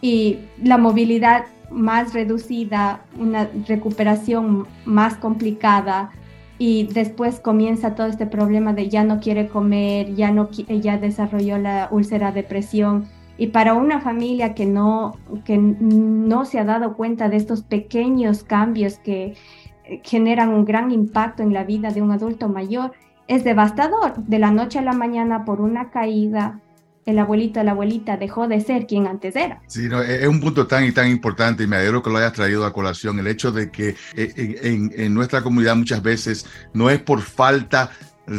y 0.02 0.40
la 0.64 0.78
movilidad 0.78 1.46
más 1.70 2.14
reducida, 2.14 3.02
una 3.18 3.50
recuperación 3.68 4.68
más 4.86 5.16
complicada 5.16 6.12
y 6.58 6.84
después 6.94 7.40
comienza 7.40 7.96
todo 7.96 8.08
este 8.08 8.26
problema 8.26 8.74
de 8.74 8.90
ya 8.90 9.04
no 9.04 9.20
quiere 9.20 9.48
comer, 9.48 10.14
ya 10.16 10.32
no 10.32 10.50
ya 10.52 10.98
desarrolló 10.98 11.58
la 11.58 11.88
úlcera 11.92 12.32
de 12.32 12.44
presión 12.44 13.08
Y 13.42 13.48
para 13.48 13.74
una 13.74 14.02
familia 14.02 14.54
que 14.54 14.68
no, 14.68 15.18
que 15.46 15.58
no 15.58 16.46
se 16.46 16.60
ha 16.60 16.64
dado 16.64 16.96
cuenta 16.96 17.28
de 17.28 17.38
estos 17.38 17.64
pequeños 17.64 18.44
cambios 18.44 19.00
que 19.00 19.36
generan 20.04 20.50
un 20.50 20.64
gran 20.64 20.92
impacto 20.92 21.42
en 21.42 21.52
la 21.52 21.64
vida 21.64 21.90
de 21.90 22.04
un 22.04 22.12
adulto 22.12 22.50
mayor, 22.50 22.92
es 23.28 23.44
devastador. 23.44 24.14
De 24.28 24.38
la 24.38 24.52
noche 24.52 24.78
a 24.78 24.84
la 24.84 24.94
mañana 24.94 25.44
por 25.44 25.60
una 25.60 25.90
caída, 25.90 26.60
el 27.08 27.18
abuelito, 27.18 27.64
la 27.64 27.72
abuelita 27.72 28.16
dejó 28.16 28.48
de 28.48 28.62
ser 28.62 28.86
quien 28.86 29.08
antes 29.08 29.36
era. 29.36 29.60
Sí, 29.66 29.90
es 30.08 30.28
un 30.28 30.40
punto 30.40 30.68
tan 30.68 30.86
y 30.86 30.92
tan 30.92 31.10
importante 31.10 31.64
y 31.64 31.68
me 31.68 31.78
alegro 31.78 32.04
que 32.04 32.12
lo 32.12 32.18
hayas 32.18 32.34
traído 32.34 32.64
a 32.64 32.72
colación, 32.72 33.18
el 33.18 33.26
hecho 33.26 33.52
de 33.52 33.72
que 33.72 33.96
eh, 34.16 34.60
en, 34.62 34.92
en 34.96 35.16
nuestra 35.16 35.42
comunidad 35.42 35.76
muchas 35.76 36.04
veces 36.04 36.46
no 36.76 36.92
es 36.92 37.00
por 37.02 37.22
falta 37.22 37.90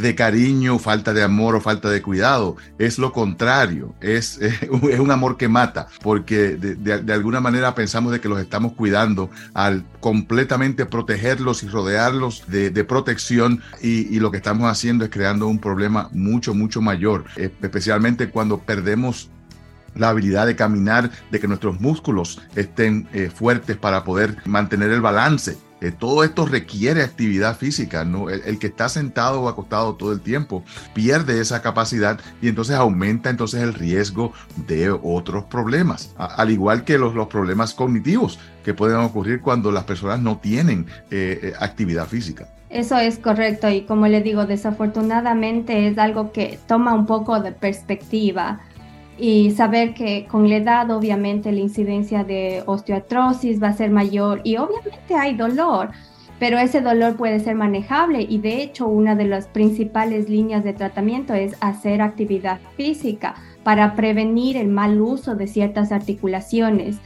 de 0.01 0.15
cariño, 0.15 0.79
falta 0.79 1.13
de 1.13 1.23
amor 1.23 1.55
o 1.55 1.61
falta 1.61 1.91
de 1.91 2.01
cuidado. 2.01 2.57
Es 2.79 2.99
lo 2.99 3.13
contrario, 3.13 3.95
es, 4.01 4.39
es 4.41 5.01
un 5.01 5.11
amor 5.11 5.37
que 5.37 5.49
mata, 5.49 5.89
porque 6.03 6.57
de, 6.57 7.13
alguna 7.13 7.41
manera 7.41 7.75
pensamos 7.75 8.13
de 8.13 8.21
que 8.21 8.29
los 8.29 8.41
estamos 8.41 8.73
cuidando 8.73 9.31
al 9.55 9.85
completamente 10.01 10.87
protegerlos 10.87 11.63
y 11.63 11.69
rodearlos 11.69 12.45
de, 12.49 12.83
protección 12.85 13.63
y, 13.81 14.19
lo 14.19 14.31
que 14.31 14.37
estamos 14.39 14.71
haciendo 14.71 15.05
es 15.05 15.11
creando 15.11 15.47
un 15.47 15.59
problema 15.59 16.09
mucho, 16.13 16.55
mucho 16.55 16.81
mayor, 16.81 17.25
especialmente 17.37 18.29
cuando 18.29 18.59
perdemos 18.59 19.31
la 19.95 20.09
habilidad 20.09 20.47
de 20.47 20.57
caminar, 20.57 21.11
de 21.31 21.41
que 21.41 21.49
nuestros 21.49 21.81
músculos 21.81 22.41
estén 22.57 23.09
eh, 23.13 23.31
fuertes 23.33 23.77
para 23.77 24.05
poder 24.05 24.37
mantener 24.47 24.91
el 24.91 25.01
balance 25.01 25.57
eh, 25.83 25.91
todo 25.91 26.23
esto 26.23 26.47
requiere 26.47 27.03
actividad 27.03 27.57
física, 27.57 28.05
¿no? 28.05 28.31
El, 28.31 28.61
que 28.61 28.69
está 28.69 28.89
sentado 28.89 29.41
o 29.43 29.49
acostado 29.49 29.97
todo 29.97 30.13
el 30.13 30.21
tiempo 30.21 30.63
pierde 30.95 31.41
esa 31.41 31.61
capacidad 31.61 32.21
y 32.41 32.47
entonces 32.47 32.77
aumenta 32.77 33.31
entonces 33.31 33.63
el 33.63 33.75
riesgo 33.75 34.33
de 34.69 34.91
otros 34.91 35.45
problemas, 35.45 36.15
al 36.17 36.51
igual 36.51 36.85
que 36.85 36.99
los, 36.99 37.17
los, 37.17 37.27
problemas 37.27 37.75
cognitivos 37.75 38.39
que 38.65 38.75
pueden 38.75 38.99
ocurrir 38.99 39.41
cuando 39.41 39.73
las 39.73 39.83
personas 39.83 40.21
no 40.21 40.39
tienen 40.39 40.87
eh, 41.11 41.41
eh, 41.43 41.53
actividad 41.59 42.07
física. 42.07 42.47
Eso 42.71 42.97
es 42.97 43.19
correcto 43.19 43.69
y 43.69 43.83
como 43.83 44.07
le 44.07 44.23
digo, 44.23 44.47
desafortunadamente 44.47 45.89
es 45.89 45.99
algo 45.99 46.31
que 46.31 46.61
toma 46.69 46.95
un 46.95 47.07
poco 47.07 47.41
de 47.41 47.51
perspectiva 47.51 48.61
y 49.19 49.51
saber 49.53 49.95
que 49.95 50.27
con 50.27 50.49
la 50.49 50.57
edad 50.57 50.91
obviamente 50.91 51.53
la 51.53 51.61
incidencia 51.61 52.25
de 52.25 52.63
osteoartrosis 52.67 53.63
va 53.63 53.69
a 53.69 53.73
ser 53.75 53.91
mayor 53.91 54.41
y 54.45 54.57
obviamente 54.57 55.15
hay 55.15 55.37
dolor, 55.37 55.91
pero 56.39 56.59
ese 56.59 56.81
dolor 56.81 57.17
puede 57.17 57.41
ser 57.41 57.55
manejable 57.55 58.23
y 58.23 58.39
de 58.39 58.63
hecho 58.63 58.89
una 58.89 59.15
de 59.15 59.27
las 59.27 59.47
principales 59.47 60.29
líneas 60.29 60.65
de 60.65 60.73
tratamiento 60.73 61.35
es 61.35 61.55
hacer 61.61 62.03
actividad 62.03 62.61
física 62.77 63.35
para 63.63 63.95
prevenir 63.95 64.57
el 64.57 64.69
mal 64.69 65.01
uso 65.01 65.35
de 65.35 65.47
ciertas 65.47 65.93
articulaciones. 65.93 66.97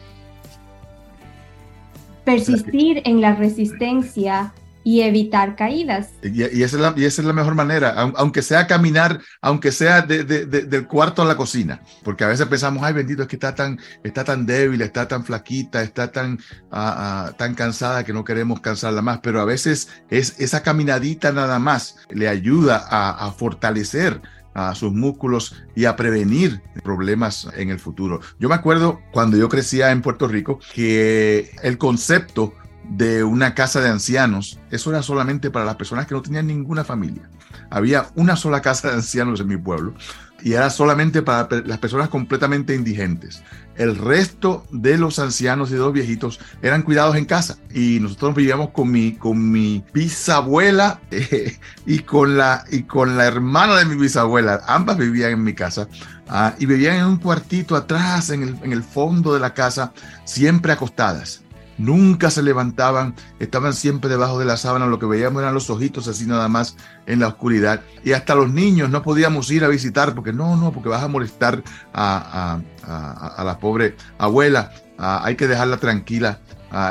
Persistir 2.24 3.02
en 3.04 3.20
la 3.20 3.34
resistencia 3.34 4.52
y 4.86 5.02
evitar 5.02 5.56
caídas. 5.56 6.10
Y, 6.22 6.44
esa, 6.62 6.76
es 6.76 6.80
la, 6.80 6.94
y 6.96 7.06
esa 7.06 7.20
es 7.20 7.26
la 7.26 7.32
mejor 7.32 7.56
manera, 7.56 7.90
aunque 8.14 8.40
sea 8.40 8.68
caminar, 8.68 9.20
aunque 9.42 9.72
sea 9.72 10.02
del 10.02 10.86
cuarto 10.86 11.22
a 11.22 11.24
la 11.24 11.36
cocina, 11.36 11.82
porque 12.04 12.22
a 12.22 12.28
veces 12.28 12.46
pensamos, 12.46 12.84
ay 12.84 12.92
bendito, 12.92 13.22
es 13.22 13.28
que 13.28 13.34
está 13.34 13.52
tan, 13.52 13.80
está 14.04 14.22
tan 14.22 14.46
débil, 14.46 14.80
está 14.82 15.08
tan 15.08 15.24
flaquita, 15.24 15.82
está 15.82 16.12
tan, 16.12 16.38
ah, 16.70 17.26
ah, 17.26 17.32
tan 17.36 17.56
cansada 17.56 18.04
que 18.04 18.12
no 18.12 18.22
queremos 18.22 18.60
cansarla 18.60 19.02
más, 19.02 19.18
pero 19.24 19.40
a 19.40 19.44
veces 19.44 19.88
es 20.08 20.38
esa 20.38 20.62
caminadita 20.62 21.32
nada 21.32 21.58
más 21.58 21.96
le 22.10 22.28
ayuda 22.28 22.86
a 22.88 23.28
fortalecer 23.32 24.22
a 24.54 24.74
sus 24.74 24.92
músculos 24.92 25.54
y 25.74 25.84
a 25.84 25.96
prevenir 25.96 26.62
problemas 26.82 27.48
en 27.56 27.70
el 27.70 27.78
futuro. 27.78 28.20
Yo 28.38 28.48
me 28.48 28.54
acuerdo 28.54 29.00
cuando 29.12 29.36
yo 29.36 29.48
crecía 29.48 29.90
en 29.90 30.00
Puerto 30.00 30.28
Rico 30.28 30.60
que 30.74 31.50
el 31.62 31.76
concepto 31.76 32.54
de 32.90 33.24
una 33.24 33.54
casa 33.54 33.80
de 33.80 33.88
ancianos, 33.88 34.58
eso 34.70 34.90
era 34.90 35.02
solamente 35.02 35.50
para 35.50 35.64
las 35.64 35.76
personas 35.76 36.06
que 36.06 36.14
no 36.14 36.22
tenían 36.22 36.46
ninguna 36.46 36.84
familia. 36.84 37.28
Había 37.70 38.06
una 38.14 38.36
sola 38.36 38.60
casa 38.60 38.88
de 38.88 38.94
ancianos 38.94 39.40
en 39.40 39.48
mi 39.48 39.56
pueblo 39.56 39.94
y 40.42 40.52
era 40.52 40.70
solamente 40.70 41.22
para 41.22 41.48
las 41.64 41.78
personas 41.78 42.08
completamente 42.08 42.74
indigentes. 42.74 43.42
El 43.76 43.96
resto 43.96 44.64
de 44.70 44.96
los 44.96 45.18
ancianos 45.18 45.70
y 45.70 45.74
de 45.74 45.80
los 45.80 45.92
viejitos 45.92 46.40
eran 46.62 46.82
cuidados 46.82 47.16
en 47.16 47.24
casa 47.24 47.58
y 47.74 47.98
nosotros 48.00 48.34
vivíamos 48.34 48.70
con 48.70 48.90
mi, 48.90 49.12
con 49.12 49.50
mi 49.50 49.84
bisabuela 49.92 51.00
y, 51.86 51.98
con 52.00 52.36
la, 52.36 52.64
y 52.70 52.84
con 52.84 53.16
la 53.16 53.26
hermana 53.26 53.76
de 53.76 53.86
mi 53.86 53.96
bisabuela. 53.96 54.62
Ambas 54.66 54.98
vivían 54.98 55.32
en 55.32 55.44
mi 55.44 55.54
casa 55.54 55.88
ah, 56.28 56.54
y 56.58 56.66
vivían 56.66 56.96
en 56.96 57.06
un 57.06 57.16
cuartito 57.16 57.74
atrás, 57.74 58.30
en 58.30 58.42
el, 58.42 58.56
en 58.62 58.72
el 58.72 58.82
fondo 58.82 59.34
de 59.34 59.40
la 59.40 59.52
casa, 59.52 59.92
siempre 60.24 60.72
acostadas 60.72 61.42
nunca 61.78 62.30
se 62.30 62.42
levantaban, 62.42 63.14
estaban 63.38 63.74
siempre 63.74 64.10
debajo 64.10 64.38
de 64.38 64.44
la 64.44 64.56
sábana, 64.56 64.86
lo 64.86 64.98
que 64.98 65.06
veíamos 65.06 65.42
eran 65.42 65.54
los 65.54 65.70
ojitos 65.70 66.08
así 66.08 66.26
nada 66.26 66.48
más 66.48 66.76
en 67.06 67.20
la 67.20 67.28
oscuridad. 67.28 67.82
Y 68.04 68.12
hasta 68.12 68.34
los 68.34 68.52
niños 68.52 68.90
no 68.90 69.02
podíamos 69.02 69.50
ir 69.50 69.64
a 69.64 69.68
visitar 69.68 70.14
porque 70.14 70.32
no, 70.32 70.56
no, 70.56 70.72
porque 70.72 70.88
vas 70.88 71.02
a 71.02 71.08
molestar 71.08 71.62
a, 71.92 72.60
la 72.86 73.58
pobre 73.60 73.96
abuela, 74.18 74.72
hay 74.98 75.36
que 75.36 75.46
dejarla 75.46 75.78
tranquila. 75.78 76.40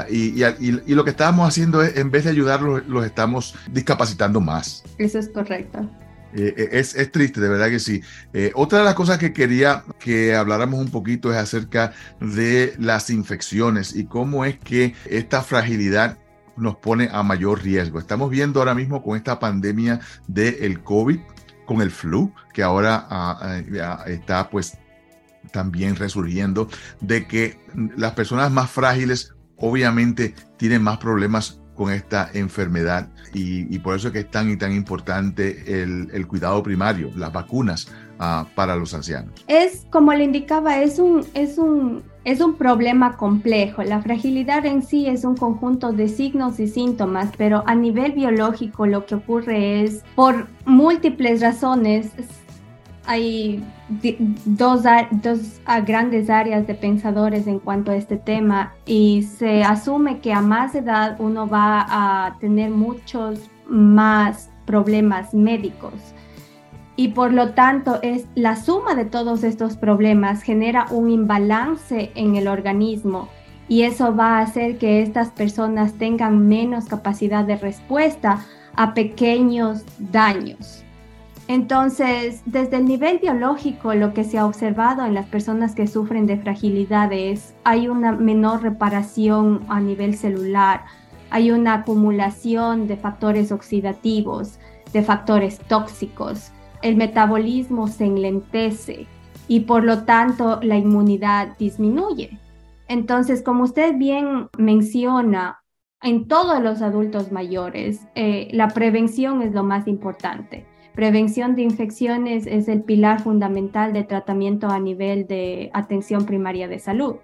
Y, 0.09 0.43
y, 0.43 0.95
lo 0.95 1.03
que 1.03 1.11
estábamos 1.11 1.47
haciendo 1.47 1.83
es, 1.83 1.97
en 1.97 2.09
vez 2.09 2.23
de 2.23 2.31
ayudarlos, 2.31 2.83
los 2.87 3.05
estamos 3.05 3.55
discapacitando 3.71 4.41
más. 4.41 4.83
Eso 4.97 5.19
es 5.19 5.29
correcto. 5.29 5.89
Eh, 6.35 6.53
eh, 6.57 6.69
es, 6.73 6.95
es, 6.95 7.11
triste, 7.11 7.39
de 7.39 7.47
verdad 7.47 7.69
que 7.69 7.79
sí. 7.79 8.01
Eh, 8.33 8.51
otra 8.55 8.79
de 8.79 8.85
las 8.85 8.93
cosas 8.93 9.17
que 9.17 9.31
quería 9.31 9.85
que 9.99 10.35
habláramos 10.35 10.79
un 10.79 10.91
poquito 10.91 11.31
es 11.31 11.37
acerca 11.37 11.93
de 12.19 12.75
las 12.77 13.09
infecciones 13.09 13.95
y 13.95 14.05
cómo 14.05 14.43
es 14.43 14.59
que 14.59 14.93
esta 15.05 15.41
fragilidad 15.41 16.17
nos 16.57 16.75
pone 16.75 17.09
a 17.11 17.23
mayor 17.23 17.63
riesgo. 17.63 17.99
Estamos 17.99 18.29
viendo 18.29 18.59
ahora 18.59 18.75
mismo 18.75 19.01
con 19.01 19.15
esta 19.15 19.39
pandemia 19.39 20.01
del 20.27 20.81
COVID, 20.83 21.19
con 21.65 21.81
el 21.81 21.91
flu, 21.91 22.33
que 22.53 22.63
ahora 22.63 23.07
ah, 23.09 23.61
ah, 23.81 24.03
está 24.07 24.49
pues 24.49 24.77
también 25.51 25.95
resurgiendo, 25.95 26.67
de 26.99 27.27
que 27.27 27.59
las 27.95 28.11
personas 28.11 28.51
más 28.51 28.69
frágiles 28.69 29.33
obviamente 29.57 30.35
tienen 30.57 30.83
más 30.83 30.97
problemas 30.97 31.61
con 31.75 31.91
esta 31.91 32.29
enfermedad 32.33 33.07
y, 33.33 33.77
por 33.79 33.95
eso 33.95 34.07
es 34.07 34.13
que 34.13 34.19
es 34.19 34.31
tan 34.31 34.49
y 34.49 34.57
tan 34.57 34.71
importante 34.71 35.81
el, 35.83 36.27
cuidado 36.27 36.63
primario, 36.63 37.11
las 37.15 37.33
vacunas 37.33 37.87
ah, 38.17 38.47
para 38.55 38.75
los 38.75 38.93
ancianos. 38.93 39.33
Es, 39.47 39.85
como 39.89 40.13
le 40.13 40.23
indicaba, 40.23 40.81
es 40.81 40.99
un, 40.99 41.25
es, 41.33 41.57
un, 41.57 42.03
es 42.23 42.39
un 42.39 42.55
problema 42.55 43.17
complejo. 43.17 43.83
La 43.83 44.01
fragilidad 44.01 44.65
en 44.65 44.81
sí 44.81 45.07
es 45.07 45.25
un 45.25 45.35
conjunto 45.35 45.91
de 45.91 46.07
signos 46.07 46.59
y 46.59 46.67
síntomas, 46.67 47.31
pero 47.37 47.63
a 47.67 47.75
nivel 47.75 48.13
biológico 48.13 48.87
lo 48.87 49.05
que 49.05 49.15
ocurre 49.15 49.83
es, 49.83 50.03
por 50.15 50.47
múltiples 50.65 51.41
razones, 51.41 52.11
hay 53.07 53.63
dos, 54.45 54.83
dos 55.11 55.61
grandes 55.85 56.29
áreas 56.29 56.65
de 56.67 56.73
pensadores 56.75 57.47
en 57.47 57.59
cuanto 57.59 57.91
a 57.91 57.95
este 57.95 58.17
tema 58.17 58.73
y 58.85 59.23
se 59.23 59.63
asume 59.63 60.19
que 60.19 60.33
a 60.33 60.41
más 60.41 60.75
edad 60.75 61.15
uno 61.19 61.47
va 61.47 61.85
a 61.87 62.37
tener 62.39 62.71
muchos 62.71 63.39
más 63.67 64.49
problemas 64.65 65.33
médicos 65.33 65.93
y 66.95 67.09
por 67.09 67.33
lo 67.33 67.51
tanto 67.51 67.99
es 68.01 68.25
la 68.35 68.55
suma 68.55 68.95
de 68.95 69.05
todos 69.05 69.43
estos 69.43 69.75
problemas 69.75 70.41
genera 70.41 70.87
un 70.91 71.09
imbalance 71.09 72.11
en 72.15 72.35
el 72.35 72.47
organismo 72.47 73.29
y 73.67 73.81
eso 73.81 74.15
va 74.15 74.37
a 74.37 74.41
hacer 74.41 74.77
que 74.77 75.01
estas 75.01 75.29
personas 75.29 75.93
tengan 75.93 76.47
menos 76.47 76.85
capacidad 76.85 77.43
de 77.43 77.57
respuesta 77.57 78.45
a 78.75 78.93
pequeños 78.93 79.83
daños. 79.97 80.83
Entonces, 81.47 82.41
desde 82.47 82.77
el 82.77 82.85
nivel 82.85 83.19
biológico, 83.19 83.93
lo 83.93 84.13
que 84.13 84.23
se 84.23 84.39
ha 84.39 84.47
observado 84.47 85.05
en 85.05 85.13
las 85.13 85.27
personas 85.27 85.75
que 85.75 85.85
sufren 85.85 86.25
de 86.25 86.37
fragilidad 86.37 87.13
es 87.13 87.53
hay 87.63 87.87
una 87.87 88.13
menor 88.13 88.63
reparación 88.63 89.63
a 89.67 89.79
nivel 89.79 90.15
celular, 90.15 90.85
hay 91.29 91.51
una 91.51 91.75
acumulación 91.75 92.87
de 92.87 92.97
factores 92.97 93.51
oxidativos, 93.51 94.57
de 94.91 95.03
factores 95.03 95.59
tóxicos, 95.59 96.51
el 96.81 96.95
metabolismo 96.95 97.87
se 97.87 98.05
enlentece 98.05 99.07
y 99.47 99.61
por 99.61 99.83
lo 99.83 100.03
tanto 100.03 100.59
la 100.63 100.77
inmunidad 100.77 101.55
disminuye. 101.59 102.39
Entonces, 102.87 103.43
como 103.43 103.65
usted 103.65 103.95
bien 103.97 104.49
menciona, 104.57 105.59
en 106.01 106.27
todos 106.27 106.61
los 106.61 106.81
adultos 106.81 107.31
mayores, 107.31 108.01
eh, 108.15 108.49
la 108.51 108.67
prevención 108.69 109.41
es 109.43 109.53
lo 109.53 109.63
más 109.63 109.87
importante 109.87 110.65
Prevención 110.95 111.55
de 111.55 111.63
infecciones 111.63 112.47
es 112.47 112.69
el 112.69 112.81
pilar 112.81 113.21
fundamental 113.21 113.91
de 113.91 114.03
tratamiento 114.03 114.69
a 114.69 114.79
nivel 114.79 115.27
de 115.27 115.69
atención 115.73 116.25
primaria 116.25 116.69
de 116.69 116.79
salud. 116.79 117.17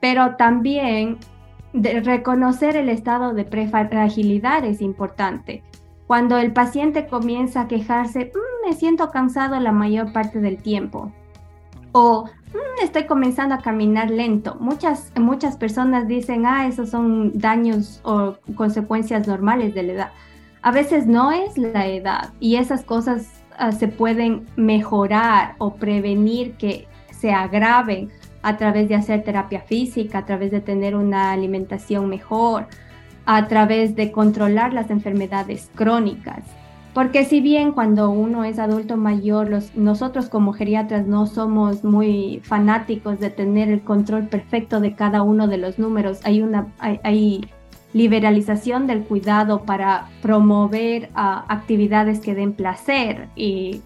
Pero 0.00 0.34
también 0.34 1.18
reconocer 1.72 2.76
el 2.76 2.88
estado 2.88 3.34
de 3.34 3.44
prefragilidad 3.44 4.64
es 4.64 4.80
importante. 4.80 5.62
Cuando 6.08 6.38
el 6.38 6.52
paciente 6.52 7.06
comienza 7.06 7.62
a 7.62 7.68
quejarse, 7.68 8.32
mm, 8.34 8.68
me 8.68 8.74
siento 8.74 9.10
cansado 9.10 9.60
la 9.60 9.72
mayor 9.72 10.12
parte 10.12 10.40
del 10.40 10.60
tiempo. 10.60 11.12
O 11.92 12.24
mm, 12.24 12.82
estoy 12.82 13.04
comenzando 13.04 13.54
a 13.54 13.58
caminar 13.58 14.10
lento. 14.10 14.56
Muchas, 14.58 15.12
muchas 15.20 15.56
personas 15.56 16.08
dicen, 16.08 16.46
ah, 16.46 16.66
esos 16.66 16.90
son 16.90 17.38
daños 17.38 18.00
o 18.04 18.36
consecuencias 18.56 19.28
normales 19.28 19.74
de 19.74 19.82
la 19.84 19.92
edad. 19.92 20.12
A 20.68 20.70
veces 20.70 21.06
no 21.06 21.32
es 21.32 21.56
la 21.56 21.86
edad 21.86 22.34
y 22.40 22.56
esas 22.56 22.84
cosas 22.84 23.42
ah, 23.56 23.72
se 23.72 23.88
pueden 23.88 24.44
mejorar 24.56 25.54
o 25.56 25.76
prevenir 25.76 26.56
que 26.58 26.86
se 27.10 27.32
agraven 27.32 28.10
a 28.42 28.58
través 28.58 28.86
de 28.90 28.94
hacer 28.94 29.24
terapia 29.24 29.62
física, 29.62 30.18
a 30.18 30.26
través 30.26 30.50
de 30.50 30.60
tener 30.60 30.94
una 30.94 31.32
alimentación 31.32 32.10
mejor, 32.10 32.66
a 33.24 33.48
través 33.48 33.96
de 33.96 34.12
controlar 34.12 34.74
las 34.74 34.90
enfermedades 34.90 35.70
crónicas. 35.74 36.44
Porque 36.92 37.24
si 37.24 37.40
bien 37.40 37.72
cuando 37.72 38.10
uno 38.10 38.44
es 38.44 38.58
adulto 38.58 38.98
mayor, 38.98 39.48
los, 39.48 39.74
nosotros 39.74 40.28
como 40.28 40.52
geriatras 40.52 41.06
no 41.06 41.26
somos 41.26 41.82
muy 41.82 42.42
fanáticos 42.44 43.20
de 43.20 43.30
tener 43.30 43.70
el 43.70 43.80
control 43.80 44.28
perfecto 44.28 44.80
de 44.80 44.94
cada 44.94 45.22
uno 45.22 45.48
de 45.48 45.56
los 45.56 45.78
números, 45.78 46.20
hay 46.24 46.42
una 46.42 46.66
hay, 46.78 47.40
liberalización 47.92 48.86
del 48.86 49.04
cuidado 49.04 49.62
para 49.62 50.08
promover 50.22 51.10
ah, 51.14 51.44
actividades 51.48 52.20
que 52.20 52.34
den 52.34 52.52
placer 52.52 53.28
y 53.34 53.82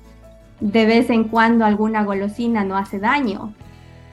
de 0.60 0.86
vez 0.86 1.10
en 1.10 1.24
cuando 1.24 1.64
alguna 1.64 2.04
golosina 2.04 2.64
no 2.64 2.76
hace 2.76 2.98
daño. 2.98 3.54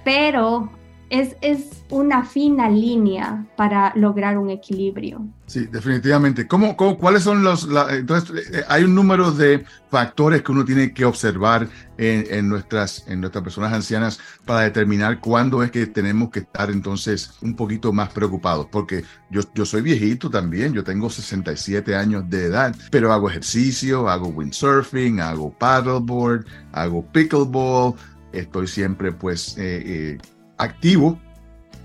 Pero 0.03 0.69
es, 1.09 1.35
es, 1.41 1.75
una 1.91 2.23
fina 2.23 2.69
línea 2.69 3.47
para 3.55 3.91
lograr 3.95 4.37
un 4.37 4.51
equilibrio. 4.51 5.25
Sí, 5.47 5.65
definitivamente. 5.65 6.47
¿Cómo, 6.47 6.77
cuáles 6.77 7.23
son 7.23 7.43
los... 7.43 7.67
entonces, 7.89 8.47
eh, 8.53 8.63
hay 8.67 8.83
un 8.83 8.93
número 8.93 9.31
de 9.31 9.65
factores 9.89 10.43
que 10.43 10.51
uno 10.51 10.63
tiene 10.63 10.93
que 10.93 11.05
observar 11.05 11.67
en, 11.97 12.47
nuestras, 12.47 13.05
en 13.07 13.21
nuestras 13.21 13.43
personas 13.43 13.73
ancianas 13.73 14.19
para 14.45 14.61
determinar 14.61 15.19
cuándo 15.19 15.63
es 15.63 15.71
que 15.71 15.87
tenemos 15.87 16.29
que 16.29 16.41
estar 16.41 16.69
entonces 16.69 17.33
un 17.41 17.55
poquito 17.55 17.91
más 17.91 18.09
preocupados. 18.09 18.67
Porque 18.71 19.03
yo, 19.31 19.41
yo 19.55 19.65
soy 19.65 19.81
viejito 19.81 20.29
también, 20.29 20.73
yo 20.73 20.83
tengo 20.83 21.09
67 21.09 21.95
años 21.95 22.29
de 22.29 22.45
edad, 22.45 22.75
pero 22.91 23.11
hago 23.11 23.31
ejercicio, 23.31 24.07
hago 24.07 24.27
windsurfing, 24.27 25.21
hago 25.21 25.51
paddleboard, 25.57 26.45
hago 26.71 27.03
pickleball, 27.11 27.95
estoy 28.31 28.67
siempre 28.67 29.11
pues 29.11 29.57
eh, 29.57 29.83
eh, 29.85 30.17
activo, 30.59 31.19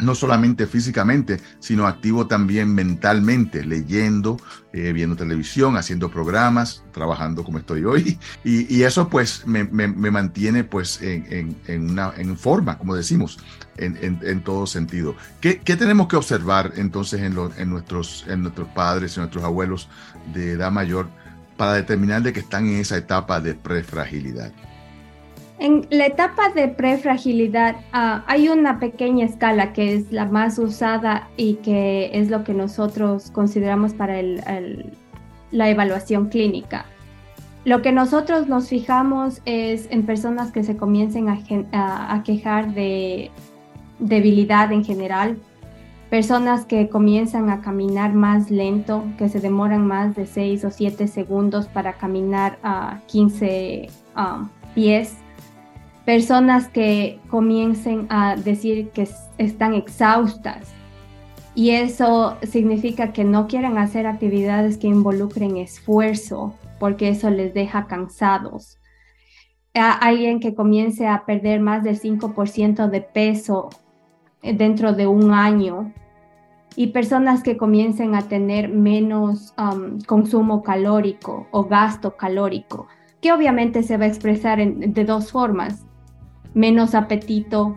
no 0.01 0.15
solamente 0.15 0.67
físicamente, 0.67 1.41
sino 1.61 1.87
activo 1.87 2.27
también 2.27 2.75
mentalmente, 2.75 3.65
leyendo, 3.65 4.39
eh, 4.73 4.93
viendo 4.93 5.15
televisión, 5.15 5.77
haciendo 5.77 6.11
programas, 6.11 6.83
trabajando 6.93 7.45
como 7.45 7.59
estoy 7.59 7.85
hoy. 7.85 8.19
Y, 8.45 8.83
eso 8.83 9.09
pues 9.09 9.47
me, 9.47 9.65
mantiene 9.65 10.65
pues 10.65 11.01
en, 11.01 11.57
una, 11.91 12.13
en 12.17 12.37
forma, 12.37 12.77
como 12.77 12.95
decimos, 12.95 13.39
en, 13.77 14.41
todo 14.43 14.67
sentido. 14.67 15.15
¿Qué, 15.41 15.55
tenemos 15.55 16.09
que 16.09 16.17
observar 16.17 16.73
entonces 16.77 17.21
en, 17.23 17.35
nuestros, 17.71 18.25
en 18.29 18.43
nuestros 18.43 18.69
padres 18.69 19.17
y 19.17 19.21
nuestros 19.21 19.45
abuelos 19.45 19.89
de 20.35 20.53
edad 20.53 20.71
mayor 20.71 21.09
para 21.57 21.75
determinar 21.75 22.23
de 22.23 22.33
que 22.33 22.41
están 22.41 22.67
en 22.67 22.81
esa 22.81 22.97
etapa 22.97 23.41
de 23.41 23.55
prefragilidad? 23.55 24.53
En 25.59 25.87
la 25.91 26.07
etapa 26.07 26.51
de 26.51 26.69
prefragilidad 26.69 27.77
ah, 27.93 28.25
hay 28.27 28.49
una 28.49 28.81
pequeña 28.81 29.25
escala 29.25 29.73
que 29.73 29.95
es 29.95 30.11
la 30.11 30.27
más 30.27 30.59
usada 30.59 31.29
y 31.37 31.55
que 31.55 32.11
es 32.13 32.29
lo 32.29 32.43
que 32.43 32.55
nosotros 32.55 33.31
consideramos 33.31 33.95
para 33.95 34.21
la 35.53 35.71
evaluación 35.71 36.29
clínica. 36.29 36.87
Lo 37.65 37.83
que 37.83 37.93
nosotros 37.93 38.49
nos 38.49 38.69
fijamos 38.69 39.41
es 39.47 39.87
en 39.91 40.05
personas 40.05 40.51
que 40.51 40.65
se 40.65 40.77
comiencen 40.77 41.29
a, 41.29 42.23
quejar 42.25 42.75
de 42.75 43.31
debilidad 44.01 44.71
en 44.73 44.85
general, 44.85 45.39
personas 46.11 46.67
que 46.67 46.91
comienzan 46.91 47.49
a 47.49 47.63
caminar 47.63 48.13
más 48.13 48.51
lento, 48.51 49.05
que 49.17 49.29
se 49.29 49.41
demoran 49.41 49.87
más 49.87 50.15
de 50.15 50.27
6 50.27 50.65
o 50.65 50.71
7 50.71 51.07
segundos 51.07 51.67
para 51.69 51.95
caminar 51.95 52.59
a 52.63 53.01
15 53.07 53.89
ah, 54.15 54.47
pies 54.75 55.24
personas 56.05 56.69
que 56.69 57.19
comiencen 57.29 58.07
a 58.11 58.37
decir 58.37 58.91
que 58.91 59.09
están 59.39 59.75
exhaustas 59.75 60.73
y 61.55 61.71
eso 61.71 62.37
significa 62.43 63.13
que 63.13 63.25
no 63.25 63.47
quieren 63.47 63.79
hacer 63.79 64.07
actividades 64.07 64.77
que 64.77 64.89
involucren 64.89 65.57
esfuerzo 65.57 66.55
porque 66.79 67.09
eso 67.09 67.31
les 67.31 67.55
deja 67.55 67.87
cansados. 67.87 68.79
alguien 69.73 70.41
que 70.41 70.55
comience 70.55 71.07
a 71.07 71.25
perder 71.25 71.61
más 71.61 71.83
del 71.83 71.99
5% 71.99 72.91
de 72.91 73.01
peso 73.01 73.71
dentro 74.43 74.93
de 74.93 75.07
un 75.07 75.33
año 75.33 75.93
y 76.77 76.89
personas 76.89 77.43
que 77.43 77.57
comiencen 77.57 78.15
a 78.15 78.23
tener 78.23 78.69
menos 78.69 79.55
um, 79.57 80.01
consumo 80.01 80.63
calórico 80.63 81.47
o 81.53 81.65
gasto 81.65 82.17
calórico, 82.17 82.89
que 83.21 83.33
obviamente 83.33 83.83
se 83.83 83.97
va 83.97 84.05
a 84.05 84.09
expresar 84.09 84.59
de 84.67 85.05
dos 85.05 85.31
formas 85.31 85.85
menos 86.55 86.95
apetito, 86.95 87.77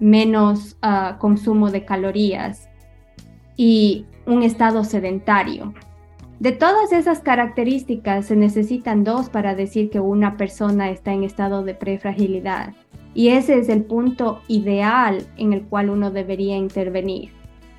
menos 0.00 0.76
ah, 0.82 1.16
consumo 1.18 1.70
de 1.70 1.84
calorías 1.84 2.68
y 3.56 4.06
un 4.26 4.42
estado 4.42 4.84
sedentario. 4.84 5.72
De 6.40 6.50
todas 6.50 6.92
esas 6.92 7.20
características 7.20 8.26
se 8.26 8.36
necesitan 8.36 9.04
dos 9.04 9.30
para 9.30 9.54
decir 9.54 9.90
que 9.90 10.00
una 10.00 10.36
persona 10.36 10.90
está 10.90 11.12
en 11.12 11.22
estado 11.22 11.62
de 11.62 11.74
prefragilidad 11.74 12.74
y 13.14 13.28
ese 13.28 13.58
es 13.58 13.68
el 13.68 13.84
punto 13.84 14.40
ideal 14.48 15.24
en 15.36 15.52
el 15.52 15.62
cual 15.62 15.90
uno 15.90 16.10
debería 16.10 16.56
intervenir. 16.56 17.30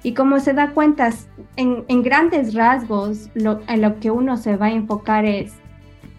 Y 0.04 0.14
como 0.14 0.40
se 0.40 0.54
da 0.54 0.72
cuenta, 0.72 1.10
en, 1.56 2.04
grandes 2.04 2.54
rasgos, 2.54 3.30
en 3.36 3.82
lo 3.82 4.00
que 4.00 4.12
uno 4.12 4.38
se 4.38 4.58
va 4.58 4.68
a 4.68 4.72
enfocar 4.72 5.26
es 5.26 5.54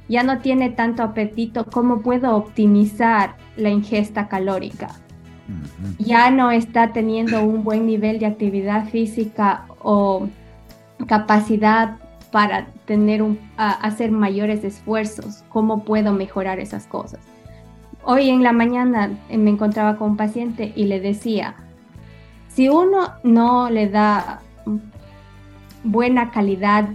ya 0.09 0.23
no 0.23 0.39
tiene 0.39 0.71
tanto 0.71 1.03
apetito, 1.03 1.67
¿cómo 1.67 2.01
puedo 2.01 2.37
optimizar 2.37 3.37
la 3.57 3.71
ingesta 3.71 4.29
calórica? 4.29 4.91
Ya 5.99 6.31
no 6.31 6.51
está 6.51 6.93
teniendo 6.93 7.43
un 7.43 7.65
buen 7.65 7.87
nivel 7.87 8.19
de 8.19 8.27
actividad 8.27 8.89
física 8.89 9.67
o 9.83 10.29
capacidad 11.07 11.99
para 12.31 12.67
tener 12.87 13.23
un, 13.23 13.39
hacer 13.57 14.11
mayores 14.11 14.65
esfuerzos. 14.65 15.45
¿Cómo 15.51 15.85
puedo 15.85 16.13
mejorar 16.13 16.59
esas 16.59 16.87
cosas? 16.87 17.21
Hoy 18.03 18.29
en 18.29 18.43
la 18.43 18.53
mañana 18.53 19.11
eh, 19.29 19.39
me 19.39 19.51
encontraba 19.51 19.97
con 19.97 20.11
un 20.11 20.17
paciente 20.17 20.73
y 20.75 20.85
le 20.85 21.01
decía, 21.01 21.55
si 22.49 22.69
uno 22.69 23.13
no 23.23 23.71
le 23.71 23.89
da 23.89 24.41
buena 25.85 26.31
calidad 26.31 26.89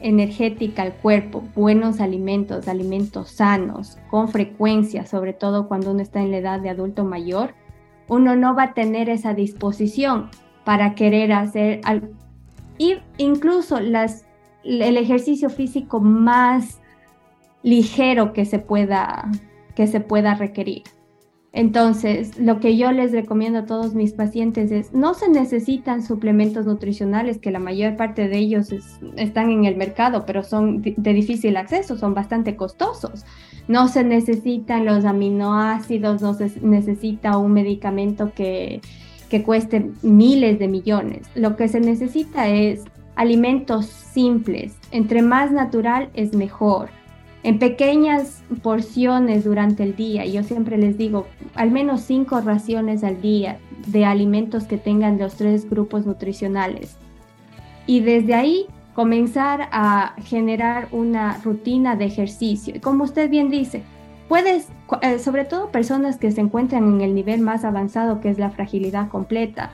energética 0.00 0.82
al 0.82 0.94
cuerpo, 0.94 1.42
buenos 1.54 2.00
alimentos, 2.00 2.68
alimentos 2.68 3.30
sanos, 3.30 3.98
con 4.10 4.28
frecuencia, 4.28 5.06
sobre 5.06 5.32
todo 5.32 5.68
cuando 5.68 5.90
uno 5.90 6.02
está 6.02 6.20
en 6.20 6.30
la 6.30 6.38
edad 6.38 6.60
de 6.60 6.70
adulto 6.70 7.04
mayor, 7.04 7.54
uno 8.08 8.36
no 8.36 8.54
va 8.54 8.64
a 8.64 8.74
tener 8.74 9.08
esa 9.08 9.34
disposición 9.34 10.30
para 10.64 10.94
querer 10.94 11.32
hacer. 11.32 11.80
Y 12.78 12.98
incluso 13.18 13.80
las, 13.80 14.26
el 14.64 14.96
ejercicio 14.96 15.50
físico 15.50 16.00
más 16.00 16.80
ligero 17.62 18.32
que 18.32 18.44
se 18.44 18.58
pueda, 18.58 19.30
que 19.74 19.86
se 19.86 20.00
pueda 20.00 20.34
requerir. 20.34 20.82
Entonces, 21.56 22.38
lo 22.38 22.60
que 22.60 22.76
yo 22.76 22.92
les 22.92 23.12
recomiendo 23.12 23.60
a 23.60 23.64
todos 23.64 23.94
mis 23.94 24.12
pacientes 24.12 24.70
es, 24.70 24.92
no 24.92 25.14
se 25.14 25.30
necesitan 25.30 26.02
suplementos 26.02 26.66
nutricionales, 26.66 27.38
que 27.38 27.50
la 27.50 27.58
mayor 27.58 27.96
parte 27.96 28.28
de 28.28 28.36
ellos 28.36 28.68
están 29.16 29.48
en 29.48 29.64
el 29.64 29.74
mercado, 29.74 30.26
pero 30.26 30.42
son 30.42 30.82
de 30.82 31.12
difícil 31.14 31.56
acceso, 31.56 31.96
son 31.96 32.12
bastante 32.12 32.56
costosos. 32.56 33.24
No 33.68 33.88
se 33.88 34.04
necesitan 34.04 34.84
los 34.84 35.06
aminoácidos, 35.06 36.20
no 36.20 36.34
se 36.34 36.52
necesita 36.60 37.38
un 37.38 37.54
medicamento 37.54 38.32
que, 38.34 38.82
que 39.30 39.42
cueste 39.42 39.92
miles 40.02 40.58
de 40.58 40.68
millones. 40.68 41.26
Lo 41.34 41.56
que 41.56 41.68
se 41.68 41.80
necesita 41.80 42.48
es 42.48 42.84
alimentos 43.14 43.86
simples. 43.86 44.76
Entre 44.90 45.22
más 45.22 45.52
natural 45.52 46.10
es 46.12 46.34
mejor 46.34 46.90
en 47.46 47.60
pequeñas 47.60 48.42
porciones 48.60 49.44
durante 49.44 49.84
el 49.84 49.94
día. 49.94 50.26
Yo 50.26 50.42
siempre 50.42 50.76
les 50.78 50.98
digo, 50.98 51.28
al 51.54 51.70
menos 51.70 52.00
cinco 52.00 52.40
raciones 52.40 53.04
al 53.04 53.20
día 53.20 53.58
de 53.86 54.04
alimentos 54.04 54.64
que 54.64 54.78
tengan 54.78 55.16
los 55.16 55.36
tres 55.36 55.70
grupos 55.70 56.04
nutricionales. 56.04 56.96
Y 57.86 58.00
desde 58.00 58.34
ahí 58.34 58.66
comenzar 58.94 59.68
a 59.70 60.16
generar 60.24 60.88
una 60.90 61.38
rutina 61.44 61.94
de 61.94 62.06
ejercicio. 62.06 62.74
Y 62.74 62.80
como 62.80 63.04
usted 63.04 63.30
bien 63.30 63.48
dice, 63.48 63.84
puedes, 64.28 64.66
eh, 65.02 65.20
sobre 65.20 65.44
todo 65.44 65.70
personas 65.70 66.16
que 66.16 66.32
se 66.32 66.40
encuentran 66.40 66.94
en 66.94 67.00
el 67.00 67.14
nivel 67.14 67.42
más 67.42 67.64
avanzado, 67.64 68.20
que 68.20 68.28
es 68.28 68.40
la 68.40 68.50
fragilidad 68.50 69.08
completa, 69.08 69.70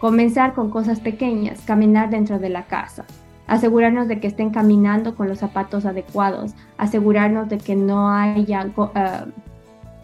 comenzar 0.00 0.54
con 0.54 0.70
cosas 0.70 0.98
pequeñas, 0.98 1.60
caminar 1.60 2.10
dentro 2.10 2.40
de 2.40 2.48
la 2.48 2.64
casa, 2.64 3.04
asegurarnos 3.46 4.08
de 4.08 4.20
que 4.20 4.28
estén 4.28 4.50
caminando 4.50 5.14
con 5.14 5.28
los 5.28 5.38
zapatos 5.38 5.84
adecuados, 5.84 6.54
asegurarnos 6.78 7.48
de 7.48 7.58
que 7.58 7.76
no 7.76 8.10
haya 8.10 8.66
eh, 8.94 9.32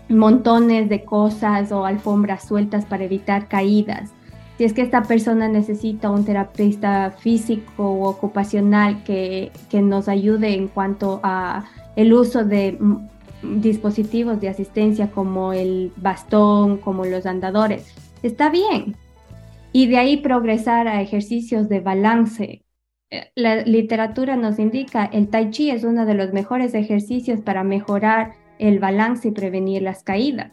montones 0.09 0.89
de 0.89 1.05
cosas 1.05 1.73
o 1.73 1.85
alfombras 1.85 2.45
sueltas 2.45 2.85
para 2.85 3.05
evitar 3.05 3.49
caídas. 3.49 4.13
Si 4.57 4.65
es 4.65 4.73
que 4.73 4.83
esta 4.83 5.03
persona 5.03 5.47
necesita 5.47 6.11
un 6.11 6.25
terapeuta 6.25 7.13
físico 7.13 7.85
o 7.85 8.09
ocupacional 8.09 9.05
que, 9.05 9.53
que 9.71 9.83
nos 9.83 10.09
ayude 10.09 10.55
en 10.55 10.67
cuanto 10.67 11.21
a 11.23 11.65
el 11.95 12.13
uso 12.13 12.45
de 12.45 12.77
dispositivos 13.43 14.41
de 14.41 14.49
asistencia 14.49 15.11
como 15.13 15.53
el 15.53 15.93
bastón, 15.97 16.79
como 16.79 17.05
los 17.05 17.25
andadores, 17.25 17.95
está 18.23 18.51
bien. 18.51 18.97
Y 19.73 19.87
de 19.87 19.99
ahí 19.99 20.17
progresar 20.17 20.89
a 20.89 21.03
ejercicios 21.03 21.69
de 21.69 21.81
balance. 21.81 22.63
Eh, 23.11 23.31
la 23.37 23.63
literatura 23.63 24.37
nos 24.37 24.59
indica 24.59 25.07
el 25.07 25.29
tai 25.29 25.51
chi 25.51 25.71
es 25.71 25.83
uno 25.83 26.05
de 26.05 26.13
los 26.13 26.35
mejores 26.35 26.75
ejercicios 26.75 27.41
para 27.41 27.65
mejorar 27.65 28.35
el 28.59 28.81
balance 28.81 29.29
y 29.29 29.31
prevenir 29.31 29.81
las 29.81 30.03
caídas. 30.03 30.53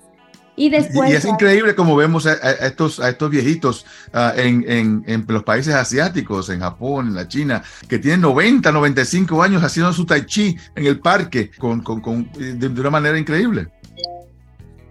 Y, 0.56 0.70
después, 0.70 1.12
y 1.12 1.15
es 1.15 1.26
increíble 1.26 1.76
como 1.76 1.98
vemos 1.98 2.26
a, 2.26 2.32
estos, 2.65 3.02
a 3.02 3.10
estos 3.10 3.30
viejitos 3.30 3.86
ah, 4.13 4.32
en, 4.38 4.63
en, 4.70 5.04
en, 5.06 5.26
los 5.28 5.44
países 5.44 5.74
asiáticos, 5.74 6.50
en 6.50 6.62
Japón, 6.62 7.08
en 7.08 7.15
la 7.15 7.28
China, 7.28 7.62
que 7.89 8.00
tienen 8.00 8.22
90, 8.22 8.72
95 8.72 9.44
años 9.44 9.62
haciendo 9.62 9.91
su 9.91 10.06
tai 10.06 10.26
chi 10.26 10.56
en 10.76 10.86
el 10.86 11.02
parque 11.02 11.52
con, 11.58 11.82
con, 11.82 12.00
con 12.00 12.32
de, 12.32 12.68
una 12.68 12.89
manera 12.89 13.20
increíble. 13.20 13.68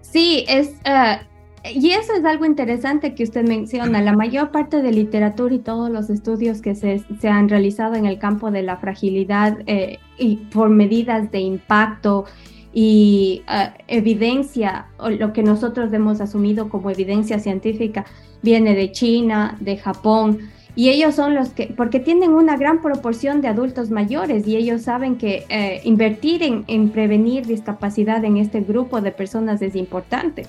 Sí, 0.01 0.45
es, 0.47 0.69
uh, 0.85 1.17
y 1.73 1.91
eso 1.91 2.13
es 2.13 2.25
algo 2.25 2.45
interesante 2.45 3.15
que 3.15 3.23
usted 3.23 3.47
menciona. 3.47 4.01
La 4.01 4.13
mayor 4.13 4.51
parte 4.51 4.81
de 4.81 4.91
literatura 4.91 5.53
y 5.55 5.59
todos 5.59 5.89
los 5.89 6.09
estudios 6.09 6.61
que 6.61 6.75
se, 6.75 7.03
se 7.19 7.27
han 7.27 7.49
realizado 7.49 7.95
en 7.95 8.05
el 8.05 8.19
campo 8.19 8.51
de 8.51 8.61
la 8.61 8.77
fragilidad 8.77 9.57
eh, 9.65 9.99
y 10.17 10.37
por 10.37 10.69
medidas 10.69 11.31
de 11.31 11.39
impacto, 11.39 12.25
y 12.77 13.41
uh, 13.47 13.73
evidencia, 13.87 14.87
o 14.97 15.09
lo 15.09 15.31
que 15.31 15.43
nosotros 15.43 15.93
hemos 15.93 16.19
asumido 16.19 16.67
como 16.67 16.91
evidencia 16.91 17.39
científica, 17.39 18.05
viene 18.43 18.75
de 18.75 18.91
China, 18.91 19.57
de 19.61 19.77
Japón, 19.77 20.39
y 20.75 20.89
ellos 20.89 21.15
son 21.15 21.35
los 21.35 21.51
que, 21.51 21.67
porque 21.67 22.01
tienen 22.01 22.31
una 22.31 22.57
gran 22.57 22.81
proporción 22.81 23.39
de 23.39 23.47
adultos 23.47 23.91
mayores 23.91 24.45
y 24.45 24.57
ellos 24.57 24.81
saben 24.81 25.15
que 25.15 25.45
eh, 25.47 25.79
invertir 25.85 26.43
en, 26.43 26.65
en 26.67 26.89
prevenir 26.89 27.45
discapacidad 27.45 28.25
en 28.25 28.35
este 28.35 28.59
grupo 28.59 28.99
de 28.99 29.11
personas 29.11 29.61
es 29.61 29.73
importante 29.77 30.45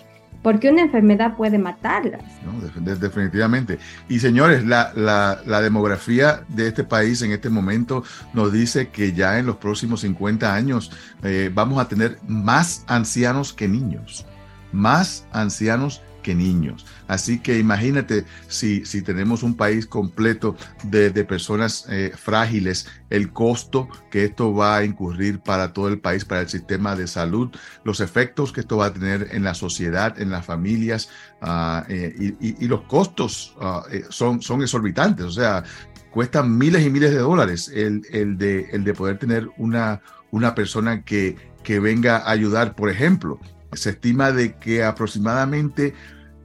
porque 0.47 0.71
una 0.71 0.83
enfermedad 0.83 1.35
puede 1.35 1.59
matarlas. 1.59 2.23
No, 2.45 2.53
definitivamente. 3.01 3.81
Y 4.09 4.21
señores, 4.21 4.65
la, 4.65 4.93
la, 4.95 5.61
demografía 5.61 6.45
de 6.47 6.69
este 6.69 6.85
país 6.85 7.21
en 7.23 7.33
este 7.33 7.51
momento 7.51 8.05
nos 8.33 8.53
dice 8.53 8.91
que 8.91 9.13
ya 9.13 9.41
en 9.41 9.47
los 9.47 9.57
próximos 9.57 10.03
50 10.03 10.55
años 10.55 10.93
eh, 11.25 11.51
vamos 11.53 11.81
a 11.81 11.89
tener 11.89 12.21
más 12.29 12.85
ancianos 12.87 13.53
que 13.53 13.67
niños. 13.67 14.25
Más 14.71 15.27
ancianos 15.33 16.01
niños. 16.35 16.87
Así 17.09 17.39
que 17.39 17.59
imagínate 17.59 18.25
si, 18.49 18.85
si 18.85 19.03
tenemos 19.03 19.43
un 19.43 19.57
país 19.57 19.87
completo 19.87 20.57
de, 20.85 21.11
personas 21.25 21.87
eh, 21.91 22.13
frágiles, 22.17 22.87
el 23.11 23.33
costo 23.33 23.89
que 24.11 24.25
esto 24.25 24.55
va 24.55 24.77
a 24.77 24.85
incurrir 24.85 25.41
para 25.41 25.73
todo 25.73 25.89
el 25.89 25.99
país, 25.99 26.25
para 26.25 26.43
el 26.43 26.49
sistema 26.49 26.97
de 26.97 27.07
salud, 27.07 27.51
los 27.85 28.01
efectos 28.01 28.53
que 28.53 28.61
esto 28.61 28.77
va 28.77 28.87
a 28.87 28.93
tener 28.93 29.29
en 29.33 29.45
la 29.45 29.55
sociedad, 29.55 30.21
en 30.21 30.31
las 30.31 30.45
familias 30.45 31.09
ah, 31.41 31.85
eh, 31.89 32.35
y, 32.41 32.67
los 32.67 32.83
costos 32.83 33.55
ah, 33.61 33.85
eh, 33.91 34.05
son, 34.09 34.43
son 34.43 34.63
exorbitantes. 34.63 35.27
O 35.27 35.31
sea, 35.31 35.65
cuestan 36.11 36.57
miles 36.57 36.85
y 36.85 36.91
miles 36.91 37.11
de 37.11 37.19
dólares 37.19 37.71
el, 37.75 38.03
el, 38.11 38.39
de, 38.39 38.71
el 38.73 38.85
de 38.85 38.95
poder 38.95 39.19
tener 39.19 39.49
una, 39.59 40.01
una 40.31 40.55
persona 40.55 41.03
que, 41.03 41.37
que 41.63 41.81
venga 41.81 42.19
a 42.19 42.31
ayudar, 42.31 42.75
por 42.75 42.91
ejemplo. 42.91 43.39
Se 43.73 43.91
estima 43.91 44.33
de 44.33 44.55
que 44.55 44.85
aproximadamente 44.85 45.95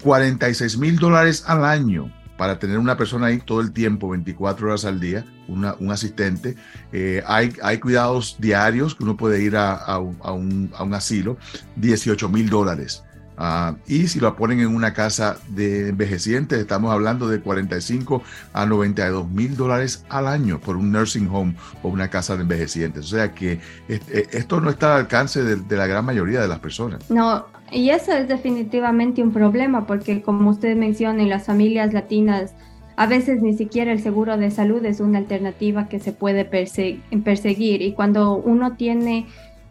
46 0.01 0.77
mil 0.77 0.97
dólares 0.97 1.43
al 1.47 1.65
año 1.65 2.11
para 2.41 2.57
tener 2.57 2.79
una 2.79 2.97
persona 2.97 3.27
ahí 3.27 3.37
todo 3.37 3.61
el 3.61 3.71
tiempo, 3.71 4.09
24 4.09 4.67
horas 4.67 4.83
al 4.85 4.99
día, 4.99 5.23
un 5.47 5.91
asistente. 5.91 6.55
Eh, 6.91 7.21
hay, 7.27 7.53
hay 7.61 7.77
cuidados 7.77 8.37
diarios 8.39 8.95
que 8.95 9.03
uno 9.03 9.15
puede 9.15 9.43
ir 9.43 9.55
a, 9.55 9.99
un, 9.99 10.71
asilo, 10.91 11.37
18 11.75 12.29
mil 12.29 12.49
dólares. 12.49 13.03
Ah, 13.37 13.75
y 13.85 14.07
si 14.07 14.19
lo 14.19 14.35
ponen 14.35 14.59
en 14.59 14.75
una 14.75 14.91
casa 14.91 15.37
de 15.49 15.89
envejecientes, 15.89 16.59
estamos 16.59 16.91
hablando 16.91 17.29
de 17.29 17.41
45 17.41 18.23
a 18.53 18.65
92 18.65 19.29
mil 19.29 19.55
dólares 19.55 20.03
al 20.09 20.25
año 20.25 20.59
por 20.59 20.77
un 20.77 20.91
nursing 20.91 21.29
home 21.31 21.55
o 21.83 21.89
una 21.89 22.09
casa 22.09 22.35
de 22.35 22.41
envejecientes. 22.41 23.05
O 23.05 23.15
sea 23.15 23.35
que 23.35 23.59
eh, 23.87 24.27
esto 24.31 24.59
no 24.61 24.71
está 24.71 24.95
al 24.95 25.01
alcance 25.01 25.43
de, 25.43 25.57
de 25.57 25.77
la 25.77 25.85
gran 25.85 26.03
mayoría 26.05 26.41
de 26.41 26.47
las 26.47 26.57
personas. 26.59 27.07
No, 27.11 27.45
y 27.71 27.89
eso 27.89 28.11
es 28.11 28.27
definitivamente 28.27 29.23
un 29.23 29.31
problema 29.31 29.87
porque 29.87 30.21
como 30.21 30.49
usted 30.49 30.75
menciona, 30.75 31.23
en 31.23 31.29
las 31.29 31.45
familias 31.45 31.93
latinas 31.93 32.53
a 32.97 33.07
veces 33.07 33.41
ni 33.41 33.53
siquiera 33.53 33.91
el 33.91 34.01
seguro 34.01 34.37
de 34.37 34.51
salud 34.51 34.83
es 34.85 34.99
una 34.99 35.19
alternativa 35.19 35.87
que 35.87 35.99
se 35.99 36.11
puede 36.11 36.45
perseguir. 36.45 37.81
Y 37.81 37.93
cuando 37.93 38.35
uno 38.35 38.73
tiene 38.75 39.25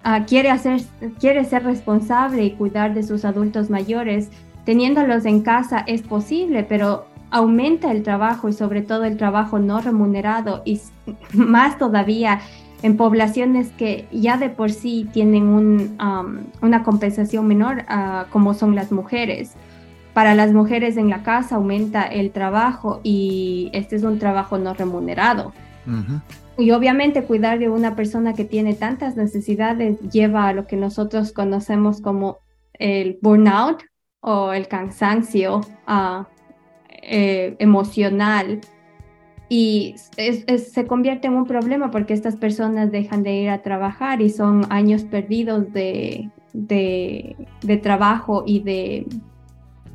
uh, 0.04 0.24
quiere 0.26 0.50
hacer 0.50 0.80
quiere 1.18 1.44
ser 1.44 1.64
responsable 1.64 2.42
y 2.42 2.52
cuidar 2.52 2.94
de 2.94 3.02
sus 3.02 3.24
adultos 3.24 3.70
mayores, 3.70 4.30
teniéndolos 4.64 5.26
en 5.26 5.42
casa 5.42 5.84
es 5.86 6.02
posible, 6.02 6.64
pero 6.64 7.06
aumenta 7.30 7.92
el 7.92 8.02
trabajo 8.02 8.48
y 8.48 8.52
sobre 8.52 8.82
todo 8.82 9.04
el 9.04 9.16
trabajo 9.16 9.58
no 9.58 9.80
remunerado 9.80 10.62
y 10.64 10.80
más 11.32 11.78
todavía 11.78 12.40
en 12.82 12.96
poblaciones 12.96 13.70
que 13.72 14.06
ya 14.10 14.36
de 14.36 14.48
por 14.48 14.70
sí 14.70 15.08
tienen 15.12 15.44
un, 15.44 15.98
una 16.62 16.82
compensación 16.82 17.46
menor, 17.46 17.84
uh, 17.90 18.30
como 18.30 18.54
son 18.54 18.74
las 18.74 18.92
mujeres. 18.92 19.54
Para 20.14 20.34
las 20.34 20.52
mujeres 20.52 20.96
en 20.96 21.08
la 21.08 21.22
casa 21.22 21.56
aumenta 21.56 22.04
el 22.04 22.30
trabajo 22.30 23.00
y 23.02 23.70
este 23.72 23.96
es 23.96 24.02
un 24.02 24.18
trabajo 24.18 24.58
no 24.58 24.74
remunerado. 24.74 25.52
Y 26.58 26.70
obviamente 26.72 27.24
cuidar 27.24 27.58
de 27.58 27.68
una 27.68 27.96
persona 27.96 28.34
que 28.34 28.44
tiene 28.44 28.74
tantas 28.74 29.16
necesidades 29.16 29.98
lleva 30.12 30.48
a 30.48 30.52
lo 30.52 30.66
que 30.66 30.76
nosotros 30.76 31.32
conocemos 31.32 32.00
como 32.00 32.38
el 32.74 33.18
burnout 33.22 33.82
o 34.20 34.52
el 34.52 34.68
cansancio 34.68 35.60
uh, 35.88 36.24
eh, 37.02 37.56
emocional 37.58 38.60
y 39.52 39.96
se 39.96 40.86
convierte 40.86 41.26
en 41.26 41.34
un 41.34 41.44
problema 41.44 41.90
porque 41.90 42.14
estas 42.14 42.36
personas 42.36 42.92
dejan 42.92 43.24
de 43.24 43.34
ir 43.34 43.50
a 43.50 43.62
trabajar 43.62 44.22
y 44.22 44.30
son 44.30 44.64
años 44.70 45.02
perdidos 45.02 45.72
de, 45.72 46.30
de, 46.52 47.34
de 47.60 47.76
trabajo 47.76 48.44
y 48.46 48.60
de 48.60 49.06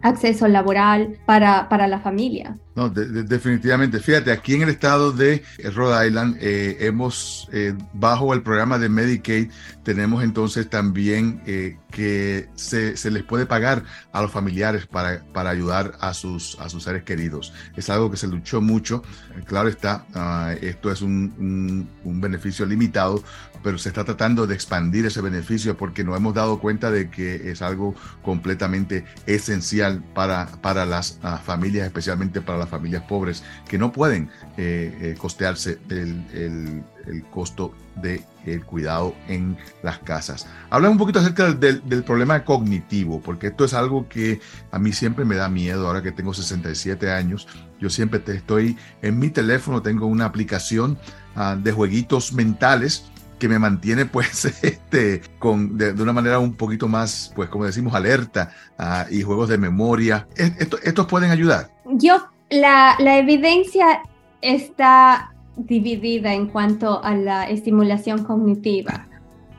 acceso 0.06 0.48
laboral 0.48 1.18
para, 1.26 1.68
para 1.68 1.88
la 1.88 2.00
familia. 2.00 2.58
No, 2.76 2.90
definitivamente. 2.90 4.00
Fíjate, 4.00 4.32
aquí 4.32 4.54
en 4.54 4.64
el 4.64 4.70
estado 4.70 5.12
de 5.12 5.44
Rhode 5.74 6.08
Island 6.08 6.38
eh, 6.42 6.78
hemos, 6.82 7.50
eh, 7.54 7.74
bajo 7.94 8.34
el 8.34 8.44
programa 8.44 8.78
de 8.78 8.90
Medicaid, 8.90 9.50
tenemos 9.84 10.24
entonces 10.24 10.70
también 10.70 11.42
eh, 11.48 11.78
que 11.90 12.50
se, 12.56 12.98
se, 12.98 13.12
les 13.12 13.24
puede 13.24 13.46
pagar 13.46 13.84
a 14.12 14.22
los 14.22 14.30
familiares 14.30 14.88
para, 14.88 15.24
para 15.34 15.52
ayudar 15.52 15.94
a 16.02 16.14
sus, 16.14 16.60
a 16.60 16.68
sus 16.68 16.84
seres 16.84 17.04
queridos. 17.04 17.54
Es 17.78 17.90
algo 17.90 18.12
que 18.12 18.18
se 18.18 18.28
luchó 18.28 18.62
mucho. 18.62 19.04
Claro 19.46 19.70
está, 19.70 20.06
ah, 20.14 20.54
esto 20.62 20.92
es 20.92 21.02
un, 21.02 21.34
un, 21.40 21.90
un 22.04 22.22
beneficio 22.22 22.66
limitado, 22.66 23.24
pero 23.66 23.80
se 23.80 23.90
está 23.90 24.04
tratando 24.04 24.46
de 24.46 24.54
expandir 24.54 25.08
ese 25.08 25.22
beneficio 25.22 25.76
porque 25.76 26.04
nos 26.04 26.16
hemos 26.16 26.36
dado 26.36 26.60
cuenta 26.60 26.92
de 26.92 27.10
que 27.10 27.50
es 27.50 27.64
algo 27.64 27.96
completamente 28.22 29.06
esencial 29.26 30.04
para, 30.14 30.46
para 30.62 30.86
las 30.86 31.18
ah, 31.24 31.42
familias, 31.44 31.88
especialmente 31.88 32.42
para 32.42 32.60
las 32.60 32.70
familias 32.70 33.02
pobres, 33.02 33.44
que 33.68 33.80
no 33.80 33.92
pueden 33.92 34.30
eh, 34.58 34.96
eh, 35.02 35.16
costearse 35.18 35.80
el, 35.90 36.84
costo 37.32 37.74
del 37.96 38.22
el 38.46 38.64
cuidado 38.64 39.16
en 39.28 39.58
las 39.82 39.98
casas. 39.98 40.46
Habla 40.70 40.92
un 40.92 41.00
poquito 41.00 41.18
acerca 41.18 41.52
del, 41.52 41.82
del, 41.90 42.04
problema 42.04 42.44
cognitivo, 42.44 43.20
porque 43.20 43.48
esto 43.48 43.66
es 43.66 43.74
algo 43.74 44.08
que 44.08 44.42
a 44.72 44.78
mí 44.78 44.94
siempre 44.94 45.26
me 45.26 45.36
da 45.36 45.50
miedo, 45.50 45.88
ahora 45.88 46.04
que 46.04 46.12
tengo 46.12 46.36
67 46.36 47.12
años, 47.12 47.48
yo 47.80 47.90
siempre 47.90 48.20
te 48.20 48.36
estoy 48.36 48.78
en 49.02 49.18
mi 49.18 49.32
teléfono, 49.32 49.82
tengo 49.82 50.06
una 50.06 50.26
aplicación 50.26 51.00
ah, 51.36 51.58
de 51.60 51.72
jueguitos 51.72 52.32
mentales 52.34 53.06
que 53.40 53.50
me 53.50 53.60
mantiene 53.60 54.06
pues 54.06 54.46
este, 54.64 55.22
con, 55.40 55.78
de, 55.78 55.92
una 55.92 56.14
manera 56.14 56.40
un 56.40 56.54
poquito 56.54 56.88
más, 56.88 57.32
pues 57.36 57.50
como 57.50 57.66
decimos, 57.66 57.94
alerta 57.94 58.52
ah, 58.78 59.06
y 59.10 59.22
juegos 59.22 59.50
de 59.50 59.58
memoria. 59.58 60.28
Esto, 60.36 60.78
¿Estos 60.84 61.08
pueden 61.08 61.32
ayudar? 61.32 61.70
Yo, 61.86 62.28
la, 62.50 62.96
la 63.00 63.18
evidencia 63.18 64.02
está 64.42 65.34
dividida 65.58 66.34
en 66.34 66.48
cuanto 66.48 67.04
a 67.04 67.16
la 67.16 67.50
estimulación 67.50 68.24
cognitiva. 68.24 69.08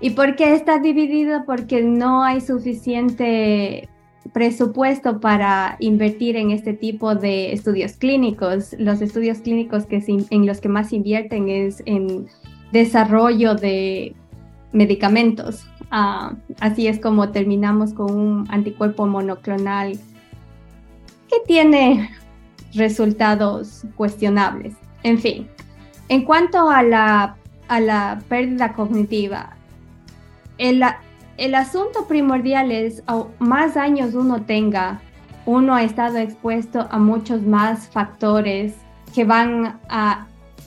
¿Y 0.01 0.11
por 0.11 0.37
qué 0.37 0.55
está 0.55 0.79
dividida? 0.79 1.45
Porque 1.47 1.83
no 1.83 2.23
hay 2.23 2.41
suficiente 2.41 3.89
presupuesto 4.33 5.21
para 5.21 5.77
invertir 5.81 6.37
en 6.37 6.51
este 6.51 6.75
tipo 6.75 7.15
de 7.15 7.53
estudios 7.53 7.93
clínicos. 7.93 8.75
Los 8.79 9.01
estudios 9.01 9.39
clínicos 9.39 9.87
que 9.87 10.03
en 10.31 10.47
los 10.47 10.61
que 10.61 10.69
más 10.69 10.93
invierten 10.93 11.49
es 11.49 11.83
en 11.87 12.27
desarrollo 12.72 13.55
de 13.55 14.14
medicamentos. 14.72 15.66
Ah, 15.90 16.35
así 16.61 16.88
es 16.88 16.98
como 16.98 17.31
terminamos 17.31 17.92
con 17.94 18.12
un 18.12 18.46
anticuerpo 18.50 19.07
monoclonal 19.07 19.92
que 21.29 21.37
tiene 21.46 22.11
resultados 22.74 23.85
cuestionables. 23.96 24.74
En 25.02 25.18
fin, 25.18 25.48
en 26.09 26.24
cuanto 26.24 26.68
a 26.68 26.83
la, 26.83 27.37
a 27.68 27.81
la 27.81 28.20
pérdida 28.29 28.72
cognitiva, 28.72 29.57
el, 30.59 30.83
el 31.37 31.55
asunto 31.55 32.07
primordial 32.07 32.70
es, 32.72 33.02
más 33.38 33.76
años 33.76 34.14
uno 34.14 34.42
tenga, 34.42 35.00
uno 35.44 35.74
ha 35.74 35.83
estado 35.83 36.18
expuesto 36.18 36.87
a 36.90 36.98
muchos 36.98 37.42
más 37.42 37.88
factores 37.88 38.74
que 39.14 39.24
van 39.24 39.79
a 39.88 40.26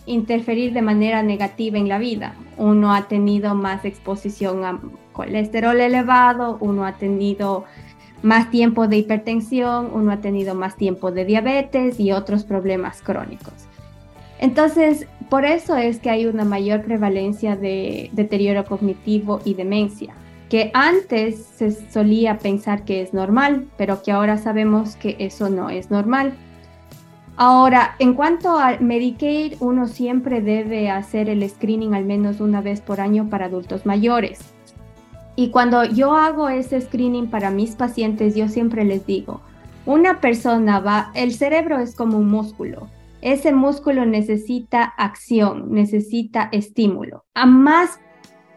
interferir 0.09 0.73
de 0.73 0.81
manera 0.81 1.23
negativa 1.23 1.77
en 1.77 1.87
la 1.87 1.99
vida. 1.99 2.33
Uno 2.57 2.93
ha 2.93 3.07
tenido 3.07 3.55
más 3.55 3.85
exposición 3.85 4.65
a 4.65 4.79
colesterol 5.13 5.79
elevado, 5.79 6.57
uno 6.59 6.85
ha 6.85 6.93
tenido 6.93 7.65
más 8.21 8.49
tiempo 8.49 8.87
de 8.87 8.97
hipertensión, 8.97 9.91
uno 9.93 10.11
ha 10.11 10.17
tenido 10.17 10.55
más 10.55 10.75
tiempo 10.75 11.11
de 11.11 11.25
diabetes 11.25 11.99
y 11.99 12.11
otros 12.11 12.43
problemas 12.43 13.01
crónicos. 13.01 13.53
Entonces, 14.39 15.07
por 15.29 15.45
eso 15.45 15.75
es 15.75 15.99
que 15.99 16.09
hay 16.09 16.25
una 16.25 16.45
mayor 16.45 16.83
prevalencia 16.83 17.55
de 17.55 18.09
deterioro 18.13 18.65
cognitivo 18.65 19.41
y 19.45 19.53
demencia, 19.53 20.13
que 20.49 20.71
antes 20.73 21.45
se 21.55 21.71
solía 21.91 22.39
pensar 22.39 22.83
que 22.83 23.01
es 23.01 23.13
normal, 23.13 23.67
pero 23.77 24.01
que 24.01 24.11
ahora 24.11 24.37
sabemos 24.37 24.95
que 24.95 25.15
eso 25.19 25.49
no 25.49 25.69
es 25.69 25.91
normal. 25.91 26.33
Ahora, 27.41 27.95
en 27.99 28.15
cuanto 28.15 28.59
al 28.59 28.81
Medicaid, 28.81 29.53
uno 29.61 29.87
siempre 29.87 30.41
debe 30.41 30.89
hacer 30.89 31.29
el 31.29 31.49
screening 31.49 31.93
al 31.93 32.03
menos 32.03 32.41
una 32.41 32.59
vez 32.59 32.81
por 32.81 32.99
año 32.99 33.29
para 33.29 33.45
adultos 33.45 33.85
mayores. 33.85 34.41
Y 35.37 35.49
cuando 35.49 35.85
yo 35.85 36.15
hago 36.15 36.49
ese 36.49 36.81
screening 36.81 37.29
para 37.29 37.49
mis 37.49 37.77
pacientes, 37.77 38.35
yo 38.35 38.49
siempre 38.49 38.83
les 38.83 39.05
digo, 39.05 39.39
una 39.85 40.19
persona 40.19 40.81
va, 40.81 41.11
el 41.15 41.33
cerebro 41.33 41.79
es 41.79 41.95
como 41.95 42.17
un 42.17 42.27
músculo. 42.27 42.89
Ese 43.21 43.53
músculo 43.53 44.05
necesita 44.05 44.83
acción, 44.83 45.71
necesita 45.71 46.49
estímulo. 46.51 47.23
A 47.35 47.45
más 47.45 48.01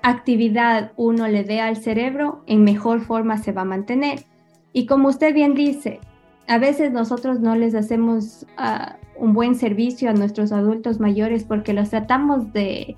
actividad 0.02 0.90
uno 0.96 1.28
le 1.28 1.44
dé 1.44 1.60
al 1.60 1.76
cerebro, 1.76 2.42
en 2.48 2.64
mejor 2.64 3.02
forma 3.02 3.38
se 3.38 3.52
va 3.52 3.62
a 3.62 3.64
mantener. 3.64 4.24
Y 4.72 4.86
como 4.86 5.08
usted 5.08 5.32
bien 5.32 5.54
dice, 5.54 6.00
a 6.48 6.58
veces 6.58 6.92
nosotros 6.92 7.40
no 7.40 7.54
les 7.56 7.74
hacemos 7.74 8.46
ah, 8.56 8.96
un 9.16 9.32
buen 9.32 9.54
servicio 9.54 10.10
a 10.10 10.12
nuestros 10.12 10.52
adultos 10.52 11.00
mayores 11.00 11.44
porque 11.44 11.72
los 11.72 11.90
tratamos 11.90 12.52
de, 12.52 12.96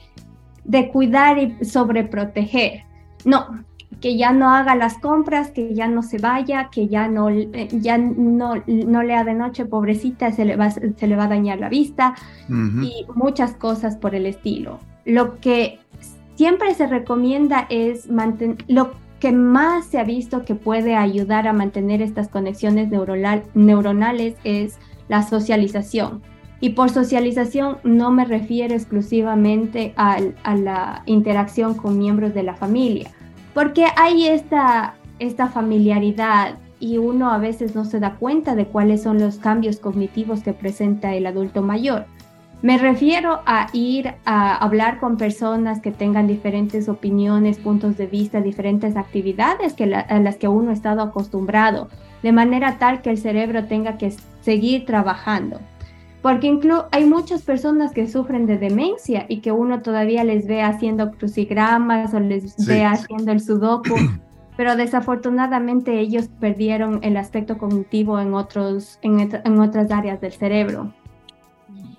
de 0.65 0.89
cuidar 0.89 1.39
y 1.39 1.65
sobreproteger. 1.65 2.85
No, 3.25 3.65
que 4.01 4.17
ya 4.17 4.33
no 4.33 4.51
haga 4.51 4.75
las 4.75 4.99
compras, 4.99 5.51
que 5.51 5.75
ya 5.75 5.89
no 5.89 6.03
se 6.03 6.19
vaya, 6.19 6.69
que 6.71 6.89
ya 6.89 7.09
no, 7.09 7.31
eh, 7.31 7.69
ya 7.73 7.99
no, 7.99 8.55
no 8.67 9.03
lea 9.03 9.25
de 9.25 9.35
noche, 9.35 9.65
pobrecita, 9.65 10.33
se 10.33 10.45
le 10.45 10.57
va, 10.57 10.71
se 10.71 11.07
le 11.07 11.17
va 11.17 11.25
a 11.25 11.29
dañar 11.29 11.59
la 11.59 11.69
vista 11.69 12.15
y 12.49 13.07
muchas 13.15 13.55
cosas 13.55 13.97
por 13.97 14.15
el 14.15 14.27
estilo. 14.27 14.81
Lo 15.05 15.41
que 15.41 15.79
siempre 16.35 16.75
se 16.75 16.87
recomienda 16.87 17.67
es 17.71 18.11
mantener, 18.11 18.59
lo 18.69 18.93
que 19.25 19.33
más 19.33 19.87
se 19.87 19.99
ha 19.99 20.05
visto 20.05 20.45
que 20.45 20.55
puede 20.55 20.97
ayudar 20.97 21.49
a 21.49 21.55
mantener 21.55 22.03
estas 22.03 22.29
conexiones 22.29 22.91
neuronales 23.55 24.35
es 24.45 24.77
la 25.09 25.23
socialización. 25.23 26.21
Y 26.61 26.71
por 26.71 26.91
socialización 26.91 27.79
no 27.85 28.11
me 28.11 28.27
refiero 28.27 28.75
exclusivamente 28.75 29.95
a 29.97 30.21
la 30.55 31.05
interacción 31.07 31.73
con 31.73 31.99
miembros 31.99 32.35
de 32.35 32.43
la 32.43 32.55
familia, 32.55 33.13
porque 33.55 33.87
hay 33.97 34.27
esta, 34.27 34.97
esta 35.19 35.49
familiaridad 35.49 36.59
y 36.79 36.99
uno 36.99 37.31
a 37.31 37.39
veces 37.39 37.75
no 37.75 37.87
se 37.87 38.01
da 38.01 38.17
cuenta 38.17 38.55
de 38.55 38.67
cuáles 38.67 39.05
son 39.05 39.21
los 39.21 39.39
cambios 39.39 39.79
cognitivos 39.79 40.43
que 40.43 40.53
presenta 40.53 41.15
el 41.15 41.25
adulto 41.25 41.63
mayor. 41.63 42.05
Me 42.65 42.79
refiero 42.79 43.43
a 43.45 43.67
ir 43.75 44.15
a 44.25 44.57
hablar 44.57 44.99
con 44.99 45.19
personas 45.19 45.81
que 45.81 45.91
tengan 45.91 46.27
diferentes 46.27 46.89
opiniones, 46.89 47.59
puntos 47.59 47.99
de 47.99 48.07
vista, 48.07 48.41
diferentes 48.41 48.97
actividades 48.97 49.75
que 49.75 49.95
a 49.95 50.19
las 50.19 50.37
que 50.37 50.49
uno 50.49 50.71
ha 50.71 50.73
estado 50.73 51.03
acostumbrado, 51.03 51.91
de 52.23 52.33
manera 52.33 52.79
tal 52.79 53.03
que 53.03 53.11
el 53.11 53.19
cerebro 53.19 53.67
tenga 53.67 53.99
que 53.99 54.15
seguir 54.41 54.87
trabajando 54.87 55.61
porque 56.23 56.59
hay 56.91 57.05
muchas 57.05 57.43
personas 57.43 57.93
que 57.93 58.09
sufren 58.09 58.47
de 58.47 58.57
demencia 58.57 59.27
y 59.29 59.43
que 59.43 59.53
uno 59.53 59.83
todavía 59.83 60.25
les 60.25 60.47
ve 60.47 60.63
haciendo 60.63 61.11
crucigramas 61.11 62.15
o 62.15 62.21
les 62.21 62.57
ve 62.67 62.83
haciendo 62.83 63.31
el 63.31 63.43
sudoku, 63.43 63.95
pero 64.57 64.75
desafortunadamente 64.75 66.01
ellos 66.01 66.31
perdieron 66.41 67.01
el 67.03 67.19
aspecto 67.19 67.59
cognitivo 67.59 68.19
en, 68.19 68.33
otros, 68.33 68.99
en, 69.03 69.61
otras 69.61 69.91
áreas 69.91 70.19
del 70.23 70.33
cerebro. 70.33 70.95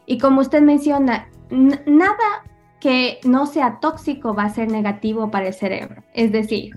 Y 0.05 0.17
como 0.17 0.41
usted 0.41 0.61
menciona, 0.61 1.27
nada 1.49 2.43
que 2.79 3.19
no 3.23 3.45
sea 3.47 3.79
tóxico 3.79 4.33
va 4.33 4.43
a 4.43 4.53
ser 4.53 4.69
negativo 4.69 5.31
para 5.31 5.47
el 5.47 5.53
cerebro. 5.53 6.03
Es 6.13 6.31
decir, 6.31 6.71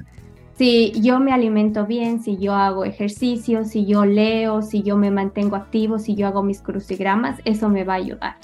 si 0.56 0.92
yo 1.00 1.20
me 1.20 1.32
alimento 1.32 1.86
bien, 1.86 2.22
si 2.22 2.36
yo 2.38 2.54
hago 2.54 2.84
ejercicio, 2.84 3.64
si 3.64 3.86
yo 3.86 4.04
leo, 4.04 4.62
si 4.62 4.82
yo 4.82 4.96
me 4.96 5.10
mantengo 5.10 5.54
activo, 5.54 5.98
si 5.98 6.14
yo 6.14 6.26
hago 6.26 6.42
mis 6.42 6.60
crucigramas, 6.60 7.40
eso 7.44 7.68
me 7.68 7.84
va 7.84 7.94
a 7.94 7.96
ayudar. 7.96 8.36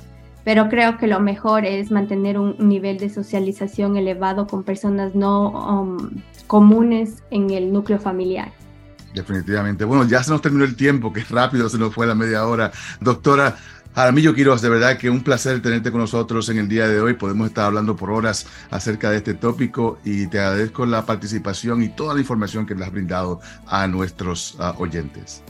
Pero 0.44 0.68
creo 0.68 0.98
que 0.98 1.06
lo 1.06 1.20
mejor 1.20 1.64
es 1.64 1.90
mantener 1.90 2.38
un 2.38 2.56
nivel 2.58 2.98
de 2.98 3.08
socialización 3.08 3.96
elevado 3.96 4.46
con 4.46 4.62
personas 4.62 5.14
no 5.14 5.48
um, 5.48 6.10
comunes 6.46 7.22
en 7.30 7.50
el 7.50 7.72
núcleo 7.72 7.98
familiar. 7.98 8.52
Definitivamente. 9.14 9.84
Bueno, 9.84 10.04
ya 10.04 10.22
se 10.22 10.30
nos 10.30 10.42
terminó 10.42 10.64
el 10.64 10.76
tiempo, 10.76 11.12
que 11.12 11.22
rápido 11.30 11.68
se 11.68 11.78
nos 11.78 11.94
fue 11.94 12.06
la 12.06 12.14
media 12.14 12.46
hora. 12.46 12.70
Doctora, 13.00 13.56
Aramillo 13.96 14.34
Quiroz, 14.34 14.60
de 14.60 14.68
verdad 14.68 14.98
que 14.98 15.08
un 15.08 15.22
placer 15.22 15.62
tenerte 15.62 15.92
con 15.92 16.00
nosotros 16.00 16.48
en 16.48 16.58
el 16.58 16.68
día 16.68 16.88
de 16.88 17.00
hoy. 17.00 17.14
Podemos 17.14 17.46
estar 17.46 17.66
hablando 17.66 17.94
por 17.94 18.10
horas 18.10 18.44
acerca 18.70 19.08
de 19.10 19.18
este 19.18 19.34
tópico 19.34 19.98
y 20.04 20.26
te 20.26 20.40
agradezco 20.40 20.84
la 20.84 21.06
participación 21.06 21.80
y 21.80 21.90
toda 21.90 22.12
la 22.14 22.20
información 22.20 22.66
que 22.66 22.74
le 22.74 22.84
has 22.84 22.90
brindado 22.90 23.40
a 23.68 23.86
nuestros 23.86 24.56
ah, 24.58 24.74
oyentes. 24.78 25.44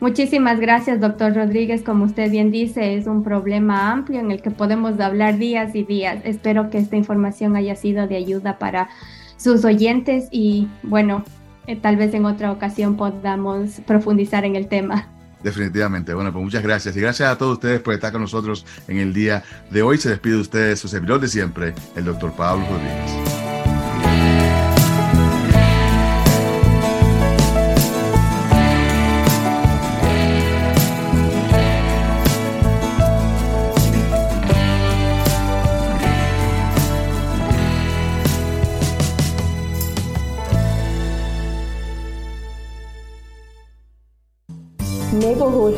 Muchísimas 0.00 0.60
gracias, 0.60 1.00
doctor 1.00 1.34
Rodríguez. 1.34 1.82
Como 1.82 2.04
usted 2.04 2.30
bien 2.30 2.50
dice, 2.50 2.94
es 2.94 3.06
un 3.06 3.24
problema 3.24 3.90
amplio 3.90 4.20
en 4.20 4.30
el 4.32 4.42
que 4.42 4.50
podemos 4.50 5.00
hablar 5.00 5.38
días 5.38 5.74
y 5.74 5.84
días. 5.84 6.20
Espero 6.24 6.68
que 6.68 6.76
esta 6.76 6.96
información 6.96 7.56
haya 7.56 7.74
sido 7.74 8.06
de 8.06 8.16
ayuda 8.16 8.58
para 8.58 8.90
sus 9.38 9.64
oyentes 9.64 10.28
y 10.30 10.68
bueno, 10.82 11.24
eh, 11.66 11.76
tal 11.76 11.96
vez 11.96 12.12
en 12.12 12.26
otra 12.26 12.52
ocasión 12.52 12.96
podamos 12.98 13.80
profundizar 13.86 14.44
en 14.44 14.56
el 14.56 14.68
tema. 14.68 15.11
Definitivamente. 15.42 16.14
Bueno, 16.14 16.32
pues 16.32 16.44
muchas 16.44 16.62
gracias. 16.62 16.96
Y 16.96 17.00
gracias 17.00 17.28
a 17.28 17.36
todos 17.36 17.54
ustedes 17.54 17.80
por 17.80 17.94
estar 17.94 18.12
con 18.12 18.22
nosotros 18.22 18.64
en 18.88 18.98
el 18.98 19.12
día 19.12 19.42
de 19.70 19.82
hoy. 19.82 19.98
Se 19.98 20.10
despide 20.10 20.34
de 20.34 20.40
ustedes 20.40 20.80
su 20.80 20.88
servidor 20.88 21.20
de 21.20 21.28
siempre, 21.28 21.74
el 21.96 22.04
doctor 22.04 22.32
Pablo 22.32 22.64
Rodríguez. 22.68 23.41